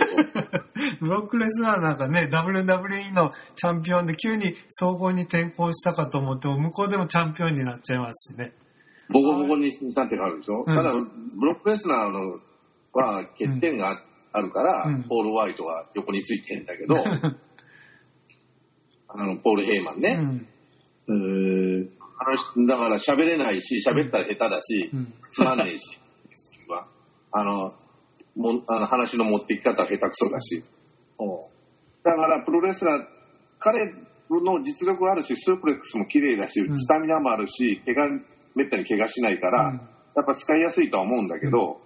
[1.03, 8.53] ブロックレスナーなんかね、WWE のチャンピオンで急に総合に転向したかと思っても、向こうでもチャンピオンになっちゃいますしね。
[9.09, 12.38] ボコボコになって変わるでしょ、うんただ、ブロックレスナーの
[12.93, 16.95] は欠点がああるから、うんポール・ワイトが横についてんだけど、
[19.09, 20.47] あの、ポール・ヘイマンね。
[21.09, 21.91] うん。
[22.66, 25.14] だから喋れないし、喋ったら下手だし、うん。
[25.33, 25.99] つまんねえし、
[26.68, 26.87] は
[27.33, 27.75] あの、
[28.37, 30.64] もあの話の持ってき方は下手くそだし。
[32.03, 33.07] だから、プロレスラー、
[33.59, 33.93] 彼
[34.31, 38.21] の実力はあるし、スープレックスも綺麗だし、うんスタミナもあるし、怪我、
[38.55, 39.81] めったに怪我しないから、うん
[40.16, 41.81] やっぱ使いやすいとは思うんだけど、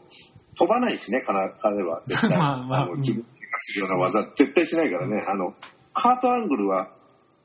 [0.57, 2.31] 飛ばないしね、彼彼は 絶対。
[2.39, 5.23] まあまあうんの気分怪我するような技、絶対しないからね。
[5.29, 5.55] あの、
[5.93, 6.91] カートアングルは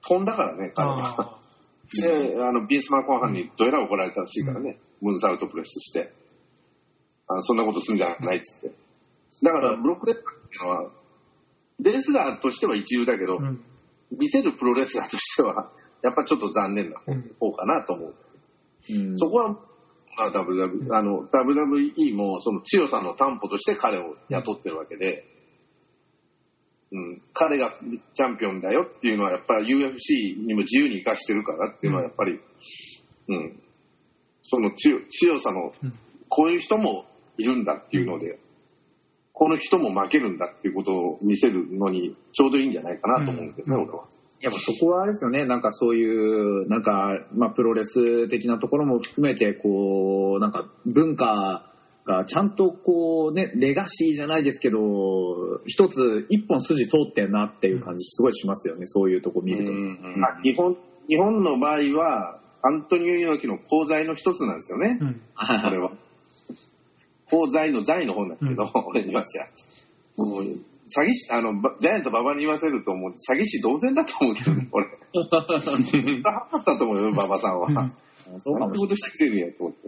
[0.08, 1.39] 飛んだからね、彼は。
[2.06, 6.14] あで、あの、ビースマン後半にどえらい怒られたらしいからね、ムーンサウトプレスして。
[7.28, 8.76] あそんなことするんじゃないっつって。
[9.44, 10.92] だから、ブロックレスラーっていうのは、
[11.80, 13.64] レスラーとしては一流だけど、うん。
[14.18, 15.72] 見せるプロレスラーとしては、
[16.02, 17.36] やっぱちょっと残念なうん。
[17.40, 18.16] 方かなと思う。
[18.92, 19.50] うんそこは、
[20.18, 25.26] まあ、WW あの WWE もその強さの担保として彼を雇ってるわけで、
[26.92, 27.72] うん、彼が
[28.16, 32.40] チャンピオンだよっていうのはやっぱり UFC にも自由に生かしてるからっていうのはやっぱり、
[33.28, 33.60] うん、
[34.44, 35.94] その強強さのうん、
[36.30, 37.06] こういう人も
[37.38, 38.40] いるんだっていうので、
[39.34, 43.84] この人も負けるんだっていうことを見せるのにちょうどいいんじゃないかなと思うんだよね、うん。
[43.84, 44.06] 俺は。
[44.42, 51.69] やっぱそこはあれですよね、なんかそういう、なんか、まあ、プロレス的なところも含めて、こう、なんか文化
[52.10, 59.72] がちゃんとこうね、レガシーじゃないですけど、一つ、一本筋通ってんなっていう感じすごいしますよね、そういうとこ見ると。
[59.72, 65.22] まあ日本日本の場合は、アントニオ猪木の功罪の一つなんですよね、うん。
[65.36, 65.92] これは。
[67.32, 69.46] 功罪の罪の方なんだけど、俺に言わせや。
[70.18, 74.88] もう詐欺師、あの、ばジャイアント馬場に言わせると、もう詐欺師同然だと思うけどね、俺。
[75.14, 77.68] 絶対はかったと思うよ、馬場さんは。
[77.68, 79.88] うんあそうかなことしてくれるんやと思って。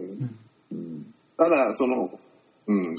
[0.72, 2.10] うんただ、その、
[2.66, 2.94] うん。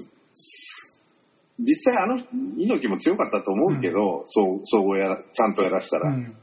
[1.59, 2.17] 実際あの
[2.57, 6.09] 猪木も強かったと思うけど、そう総合やら、ちゃんとやらしたら。
[6.09, 6.35] うん。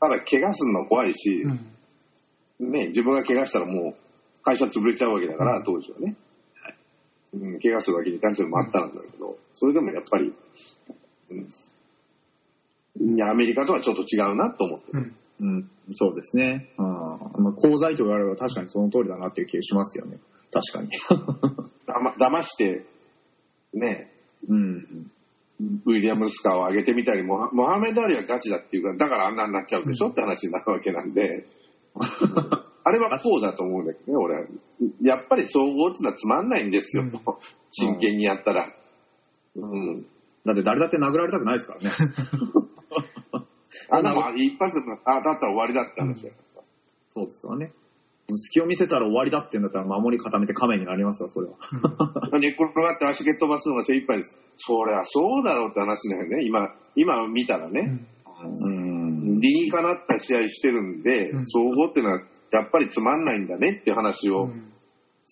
[0.00, 1.42] ただ、怪我するの怖いし、
[2.58, 2.70] うん。
[2.70, 3.94] ね、自分が怪我したらもう
[4.42, 6.16] 会社潰れちゃうわけだから、うん当時はね。
[7.32, 10.34] うん、怪我するわけにいかんちゃうのもあったんだけど、それでもやっぱり、
[11.30, 11.34] う
[13.12, 15.14] ん、いや、アメリカとはちょっと違うなと思ってる。
[15.40, 15.46] うん。
[15.46, 16.68] うん、そうですね。
[16.76, 20.18] うんまあ、功罪と言われれば確かにその通りだなっていう気がしますよね。
[20.52, 20.90] 確かに。
[21.86, 22.86] だま騙して、
[23.74, 24.12] ね、
[24.48, 25.10] うん。
[25.84, 31.46] ウィリアム・スカーを上げてみたり、モハモハメド・アリはガチだっていうか、だからあんなになっちゃうでしょって話になるわけなんで、
[32.82, 34.46] あれはこうだと思うんだけどね、俺は。
[35.02, 37.40] やっぱり総合っていうのはつまんないんですよ、うんと
[37.72, 38.74] 真剣にやったら。
[39.56, 40.06] うん。
[40.46, 41.90] だって誰だって殴られたくないですからね。
[43.90, 46.60] あんなもん一発で、あ、だったら終わりだって話だからさ。
[47.10, 47.72] そうですよね。
[48.36, 51.54] 隙を見せたら終わりだって言うんだったら守り固めて亀になりますわ、それは。
[52.38, 54.38] 寝っ転がって足蹴っ飛ばすのが精一杯です。
[54.56, 56.44] そりゃそうだろうって話だよね。
[56.44, 58.00] 今、今見たらね。
[58.42, 59.30] うん。
[59.32, 59.40] うん。
[59.40, 62.22] 理にかなった試合してるんで、うん総合っていうのは
[62.52, 64.70] やっぱりつまんないんだねっていう話を、うん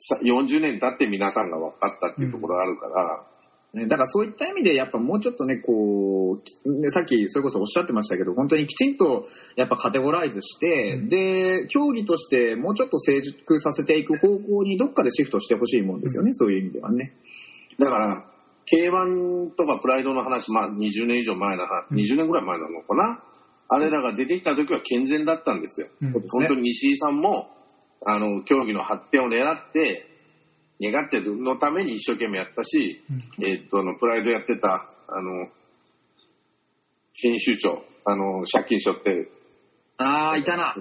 [0.00, 3.24] さ40年経って皆さんが分かったっていうところがあるから、
[3.74, 17.14] ね、だからそういった意味で、やっぱもうちょっとね、こう、ね、さっきそれこそおっしゃってましたけど、本当にきちんとやっぱカテゴライズして、うんで、競技としてもうちょっと成熟させていく方向にどっかでシフトしてほしいもんですよね、そういう意味ではね。
[17.78, 18.24] だから、
[18.70, 23.22] K1 とかプライドの話、まあ20年以上前の話、うん20年ぐらい前なのかな？
[23.68, 25.88] あれらが出てきた時は健全だったんですよ。
[26.00, 27.50] うん本当に西井さんも、
[28.04, 30.07] あの、競技の発展を狙って、
[30.80, 35.48] 願ってるのために一生懸命やったし、うんえーっと、あの、プライドやってた、あの、
[37.14, 39.28] 編集長、あの、借金しょって、
[39.96, 40.76] あー、いたな。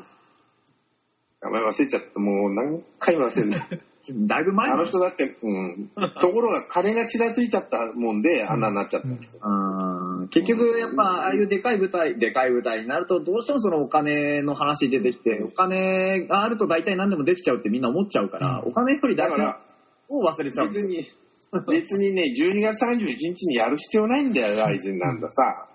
[1.42, 2.20] 名前忘れちゃった。
[2.20, 3.82] もう何回も忘れる。
[4.28, 5.92] だいぶ前あの人だって、うん。
[6.22, 9.42] ところが金がちらついちゃったもんで、あんなになっちゃったんですよ。
[9.44, 19.62] あー結局、やっぱ、ああいうでかい舞台、でかい舞台になると、どうしてもそのお金の話出てきて、お金があると大体何でもできちゃうってみんな思っちゃうから、うんお金よりだから、
[20.10, 20.68] を忘れちゃう。
[20.68, 20.88] んですよ。
[20.90, 21.08] 別に、
[21.68, 25.68] 別にね、12月31日にやる必要ないんだよ、ライゼンなんださ。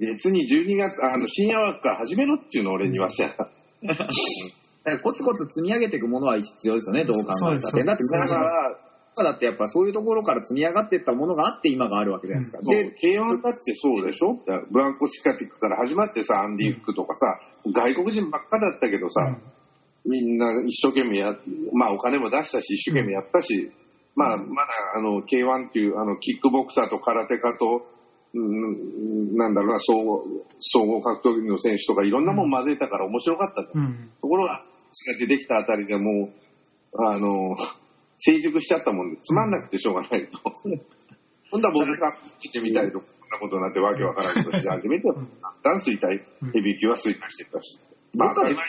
[0.00, 3.30] 別に12月、あの、深夜枠から始めろっていうの、俺に言わせや。
[3.30, 4.08] だか
[4.84, 7.84] らコツコツ積み上げていくものは必要ですよね、どう考えたって。
[7.84, 8.78] だってだから、
[9.24, 12.60] だってやっぱそういうところから積み上がっていったものがあって今があるわけじゃないですか。
[12.62, 14.38] で、K1 だってそうでしょ？
[14.70, 19.36] ブランコシカティックから始まってさ、アンディ・フックとかさ、外国人ばっかだったけどさ、
[20.08, 21.36] みんな一生懸命や、
[21.72, 23.70] まあお金も出したし、一生懸命やったし、
[24.16, 27.86] まあまだあの K1 っていうあのキックボクサーと空手家と、
[28.34, 30.22] うん、なんだろうな、総合、
[30.60, 33.62] 総合格闘技の選手とかいろんなもん混ぜたから面白かった。
[33.62, 34.10] じゃんうん。
[34.20, 36.30] ところが、血が出てきたあたりでも
[36.92, 37.56] う、あの、
[38.18, 40.38] 成熟しちゃったもんで、つまんなくてしょうがないと。
[41.50, 45.28] 今度は僕が来てみたりとか、こんなことになってわけわからなとし始めて、だん。
[45.62, 47.80] だん衰退、ヘビー級は衰退してきたし。
[48.14, 48.64] まあ当たり前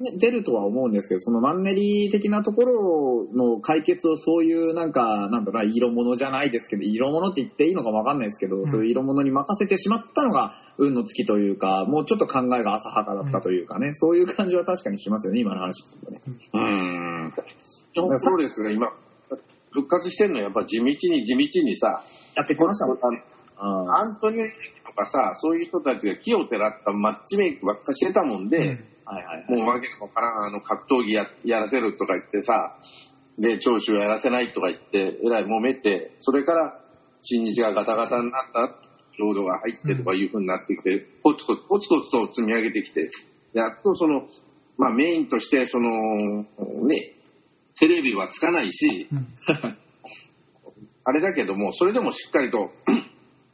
[0.00, 16.20] 出るとは思うんですけど、そのマンネリ的なところの解決をそういうなんか、なんだろうな、色物じゃないですけど、色物って言っていいのかわかんないですけど、んそういう色物に任せてしまったのが運の尽きというか、もうちょっと考えが浅はかだったというかね、そういう感じは確かにしますよね、今の話聞くとね。
[16.54, 17.32] うん。
[18.18, 18.92] そうですね、今、
[19.70, 22.02] 復活してるのはやっぱ地道に地道にさ、
[22.34, 22.98] やってきましたもん。
[23.56, 24.46] あアントニオ
[24.88, 29.44] とかさ、そういう人たちが木をてらったマッチメイクばっかしてたもんで、あはいはいはい。
[29.48, 32.78] もうわけのわからんあの格闘技ややらせるとか言ってさ、
[33.38, 36.80] で、長州をやらせないとか言って、えらい揉めて、それから、
[37.22, 38.78] 新日がガタガタになった、
[39.18, 43.10] ロードが入ってとかいう風になってきて、コツコツ、コツコツと積み上げてきて、
[43.52, 44.28] やっとその、
[44.76, 46.42] まあメインとして、その、
[46.86, 47.14] ね、
[47.78, 49.28] テレビはつかないし、うん
[51.06, 52.70] あれだけども、それでもしっかりと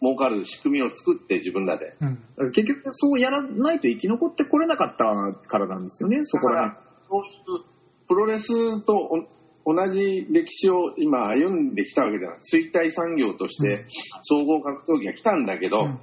[0.02, 1.96] 儲かる仕組みを作って自分らで。
[2.00, 5.04] うん結局そうやらないと生き残ってこれなかった
[5.48, 7.64] からなんですよね、そこらそういう
[8.08, 9.26] プロレスと
[9.64, 12.38] お同じ歴史を今歩んできたわけじゃない。
[12.38, 13.84] 衰退産業として
[14.22, 15.98] 総合格闘技が来たんだけど、うん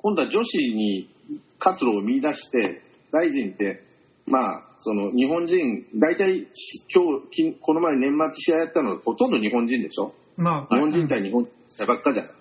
[0.00, 1.10] 今度は女子に
[1.58, 3.82] 活路を見出して、大臣って、
[4.26, 6.46] まあ、その日本人、大体
[6.94, 10.14] 今日、きこの前年末試合やったのほとんど日本人でしょ？
[10.36, 12.32] まあ、日本人対日本人ばっかじゃない。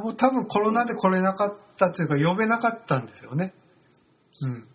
[0.00, 3.54] 多分コロナで来れなかったというか、呼べなかったんですよね。
[4.42, 4.68] うん。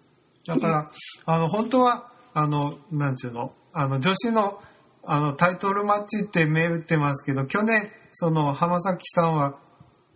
[0.46, 0.92] だから、
[1.26, 4.60] あの、本当は、あの、なんていうの、あの、女子の、
[5.04, 9.60] あの、タイトルマッチって銘打ってますけど、去年、その、浜崎さんは、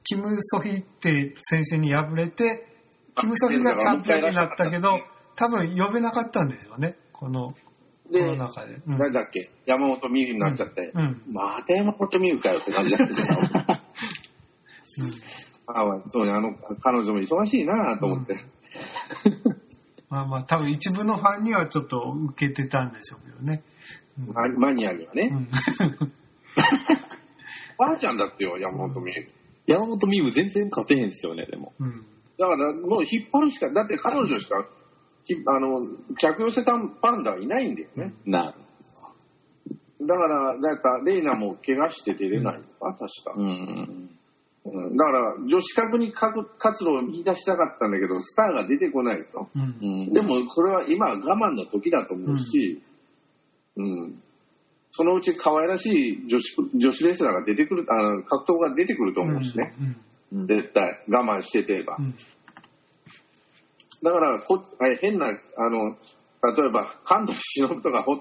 [0.03, 2.67] キム・ソヒって選手に敗れて、
[3.15, 4.99] キム・ソヒがチャンピオンになったけど、
[5.35, 6.97] 多分呼べなかったんですよね。
[7.11, 7.55] この、コ
[8.11, 8.75] でロ、ナ禍で。
[8.85, 9.49] うん誰だっけ？
[9.65, 10.91] 山本美優になっちゃって。
[10.93, 11.23] うん。
[11.33, 13.27] また山本美優かよって感じだったけど。
[15.67, 18.35] あそうね、あの、彼女も忙しいなと思って。
[20.09, 23.63] まあまあ、多分一部のファンにはちょっと受けてたんでしょうけどね。
[24.19, 25.29] うんママニアにはね。
[25.33, 25.49] うん
[27.77, 29.27] ばあちゃんだってよ、山本美優。
[29.67, 31.73] 山本美夢全然勝てへんすよね、でも。
[31.79, 32.05] うん
[32.37, 34.67] だから、もう引っ張るしか、だって彼女しか、
[35.23, 35.79] ひあの、
[36.17, 38.13] 客寄せたパンダはいないんだよね。
[38.25, 38.57] なる。
[40.05, 43.33] だから、だから、レイナも怪我して出れないのか、確か。
[43.35, 44.09] うん。
[44.65, 49.47] うんだから、女子格に活活路を見出したかったんだけど、スターが出てこないと。
[49.55, 50.13] うんうん。
[50.13, 52.81] でも、これは今は我慢の時だと思うし、
[53.77, 54.21] うん。
[54.89, 59.73] そのうち可愛らしい女子女子レスラーが出てくる、あの格闘が出てくると思うしね。
[59.79, 61.97] うん絶対、我慢しててれば。
[61.99, 62.15] うん
[64.03, 64.63] だからこ
[65.01, 65.97] 変な、あの、
[66.55, 68.17] 例えば、神田忍とかほ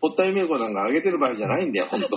[0.00, 2.08] 堀田夢子なんか上げてる場合じゃないんだよ、本当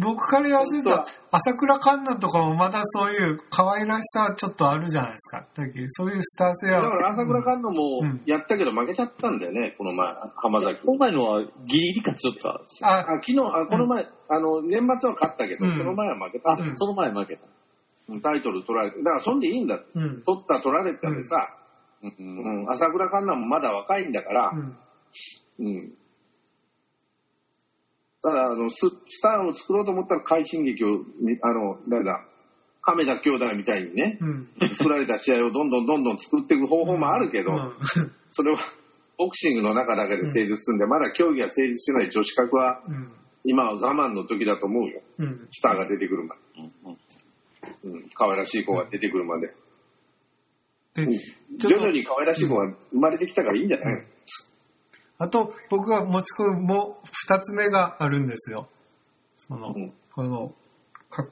[0.00, 5.46] 僕から言わせると、朝倉環奈とかもまだそういう可愛らしさはちょっとあるじゃないですか。
[5.54, 6.82] だそういうスター性は。
[6.82, 10.80] だから朝倉環奈もやったけど負けちゃったんだよね、この前、浜崎。
[10.84, 12.60] 今回のはギリギリ勝ち取った。
[12.82, 17.46] あ昨日あ、この前、あの、年末は勝ったけど、うんその前は負けたあ、ん、その前負けた。
[18.22, 18.98] タイトル取られて。
[19.02, 19.78] だから、そんでいいんだ。
[19.94, 20.22] うん。
[20.22, 21.54] 取った、取られたでさ、
[22.02, 24.52] うん朝倉環奈もまだ若いんだから、
[25.58, 25.94] うん。
[28.22, 32.24] ただ、あの、ススターを作ろうと思ったら快進撃を、みあの、誰だ、
[32.82, 34.48] 亀田兄弟みたいにね、うん。
[34.72, 37.72] 作られた試合をどんどんどんどん作っていく方法もあるけど、うん
[38.30, 38.58] それは
[39.16, 43.12] ボクシングの中だけで成立するんで、まだ競技が成立してない女子格は、うん。
[43.44, 45.00] 今は我慢の時だと思うよ。
[45.18, 45.48] うん。
[45.50, 46.40] スターが出てくるまで。
[46.84, 46.98] うん
[47.84, 48.08] うん。
[48.14, 49.54] 可愛らしい子が出てくるまで。
[51.58, 54.06] 徐々に可愛らしい子が生まれてきたからいいんじゃない、
[55.18, 58.68] あと、僕が持ち込むもう二つ目があるんですよ。
[59.36, 60.52] その、うんこの、
[61.10, 61.26] か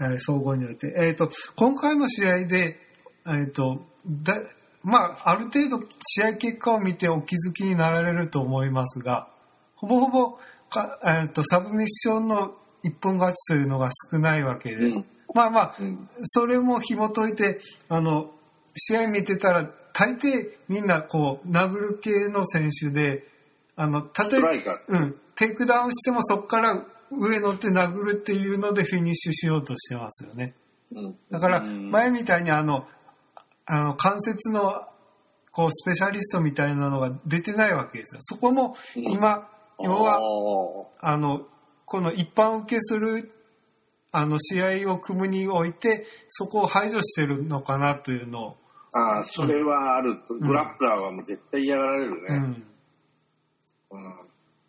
[0.00, 0.94] えー総合において。
[0.96, 2.78] えっ、と、今回の試合で、
[3.26, 4.42] えっ、と、だ、
[4.82, 9.28] まあ、ある程度試合結果を見てお気づきになられると思いますが、
[9.76, 16.08] ほぼほぼか、えっ、と、サブミッションの一本勝ちというのが少ないわけで、うんまあまあ、うん。
[16.22, 17.58] それも紐解いて、
[17.88, 18.30] あの、
[18.76, 23.24] 試合見てたら、大抵みんなこう、殴る系の選手で、
[23.76, 24.50] あの、ス例えば、
[24.88, 30.54] うん、テイクダウンしてもそこから上乗って殴るっていうのでフィニッシュしようとしてますよね。
[30.92, 30.98] ー。
[30.98, 31.16] うん。
[31.30, 32.86] だから、うん前みたいにあの、
[33.66, 34.82] あの、関節の、
[35.52, 38.20] こう、スペシャリストみたいなのが出てないわけですよ。
[38.22, 39.48] そこも、今、
[39.80, 40.18] 要は、
[41.00, 41.46] あの、
[41.86, 43.32] この一般受けする、
[44.10, 48.56] あの、試合を組むにおいて、そこを排除してるのかなというのを、
[48.96, 50.34] ああ、それはあると。
[50.34, 52.18] グラップラーはもう絶対嫌がられるね。
[52.30, 52.64] うん、
[53.90, 54.24] うん。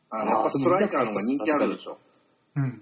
[0.09, 1.99] あやっぱストライカーの方が人気あるでしょ。
[2.55, 2.81] うん。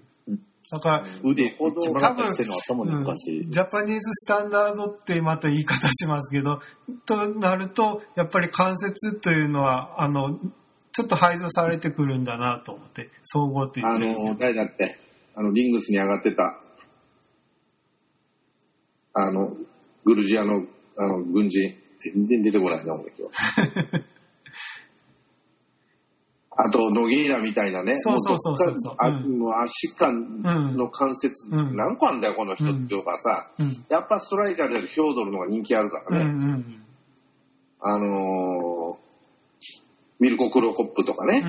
[0.70, 3.46] だから、腕、めっちゃ曲がったりしてるのあったもんね、うん昔。
[3.46, 6.60] ジャパニーズスタンダードってまた言い方しますけど、
[7.04, 10.38] となると、やっぱり関節というのは、あの、
[10.92, 14.96] ちょっと排除されてくるんだなと思って、総合って言あってるけどの、誰だって、
[15.34, 16.60] あの、リングスに上がってた、
[19.12, 19.54] あの、
[20.04, 20.66] グルジアの、
[20.96, 24.04] あの、軍人、全然出てこないな、俺今日。
[26.56, 28.96] あと、ノゲイラみたいなね、そうそうそうそうそう
[29.64, 30.40] 足感
[30.76, 33.84] の関節、うん何個あんだよ、この人っていうかさ、うん。
[33.88, 36.32] やっぱストライカーであるヒョードルの方が人気あるからね。
[36.32, 36.84] ん
[37.80, 39.04] あのー
[40.20, 41.42] ミルコ・クロコップとかね、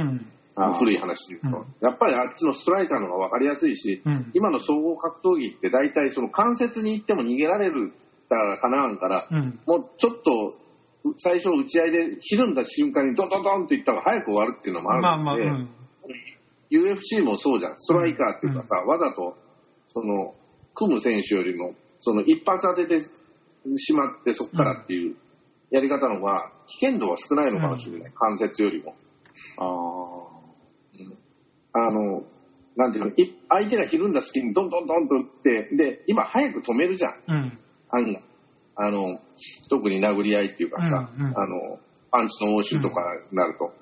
[0.80, 1.86] 古い話で言うと。
[1.86, 4.32] やっぱりあっちのストライカーの方が分かりやすいし、うん。
[4.34, 7.94] 今の総合格闘技って大体その関節に行っても逃げられる
[8.30, 9.60] からかなわんから、うん。
[9.66, 10.58] もうちょっと
[11.18, 15.70] 最初打ち合いでひるんだ瞬間にドドドンっていった方が早く終わるっていうのもあまあまあ、るので、うん。
[16.72, 17.74] UFC もそうじゃん。
[17.78, 19.38] ストライカーっていうかさ、わざと、
[19.88, 20.34] その、
[20.74, 25.16] 組む選手よりも、その一発当ててしまってそこからっていう
[25.72, 28.12] やり方の方が危険度は少ないのかもしれない。
[28.14, 28.96] 関節よりも。
[29.58, 30.36] あ
[31.78, 32.24] あの、
[32.76, 37.14] なんていうの、い相手がひるんだ隙にドンドンドンと打って、で、今早く止めるじゃん。
[37.28, 37.60] うん。
[37.96, 38.24] 案外。
[38.78, 39.20] あの、
[39.70, 41.80] 特に殴り合いっていうかさ、うんうんあの、
[42.12, 43.74] パンチの応酬とかになると。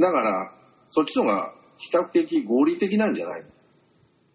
[0.00, 0.52] だから、
[0.90, 3.48] そっちの方が比較的合理的なんじゃないの？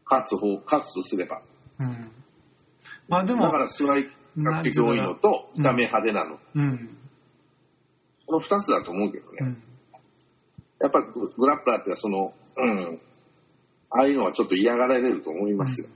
[0.06, 1.42] 勝つ方、勝つとすれば。
[1.80, 2.12] うん。
[3.08, 4.12] まあでもだか、らストライク
[4.44, 6.40] が結構多いのと、うん痛め派手なの。
[6.56, 6.98] うん。
[8.28, 9.38] この二つだと思うけどね。
[9.40, 9.64] うん。
[10.82, 13.00] やっぱググラップラーってその、うん。
[13.92, 15.88] ああいうのはちょっと嫌がられると思いますよ。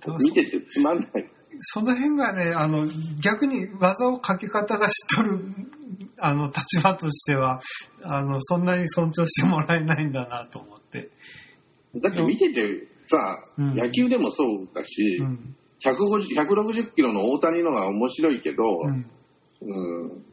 [0.00, 1.30] だから見ててつまんない。
[1.60, 2.86] その辺がね、あの、
[3.22, 5.40] 逆に技をかけ方が知っとる、
[6.18, 7.60] あの、立場としては、
[8.02, 11.10] あの、そんなに尊重してもらえないんだなと思って。
[11.96, 15.56] だって見ててさ、うん野球でもそうだし、うん。
[15.80, 19.10] 150 160キロの大谷のが面白いけど、うん。
[19.60, 20.24] うん、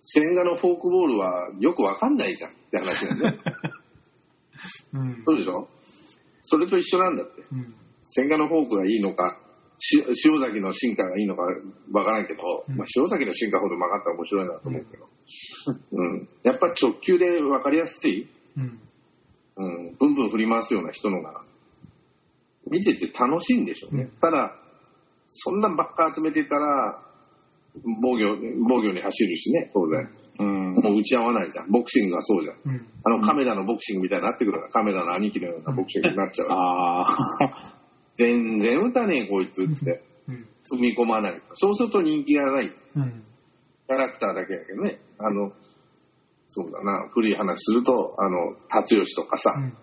[0.00, 3.38] 千賀のフォークボールはよくわかんないじゃんって話だよね。
[4.94, 5.22] うん。
[5.26, 5.68] そうでしょ？
[6.42, 7.42] それと一緒なんだって。
[7.52, 7.74] うん。
[8.04, 9.43] 千賀のフォークがいいのか、し
[9.92, 11.42] 塩崎の進化がいいのか
[11.92, 15.08] わからんけど、うんまあ、塩崎の進化ほど曲がったら面白いなと思うけど、
[15.92, 18.80] うん、やっぱ直球でわかりやすい、うん。
[19.56, 21.44] うん、ブンブン振り回すような人のが、
[22.70, 24.04] 見てて楽しいんでしょうね。
[24.04, 24.56] うんただ、
[25.28, 27.02] そんなんばっか集めてたら、
[28.02, 28.36] 防御、
[28.68, 30.08] 防御に走るしね、当然。
[30.38, 30.72] うん。
[30.74, 31.70] もう打ち合わないじゃん。
[31.70, 32.56] ボクシングがそうじゃん。
[32.64, 32.86] うん。
[33.04, 36.48] あの、亀田のボクシングみたいになってくるから、亀田の兄貴のようなボクシングになっちゃう。
[36.50, 37.02] あ
[37.40, 37.74] あ。
[38.16, 40.02] 全然打たねえ、こいつって。
[40.28, 40.48] うん。
[40.70, 41.42] 踏み込まない。
[41.54, 42.72] そうすると人気がない。
[42.96, 43.24] うん。
[43.86, 45.00] キャラクターだけだけどね。
[45.18, 45.52] あの、
[46.48, 49.76] そうだな、古い話すると、あの、達吉とかさ、うん。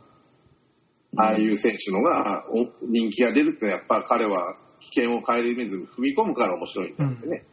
[1.18, 7.46] ああいう選手のがお人気が出るってやっぱ彼は危険を顧みずに踏み込むから面白いんだってね。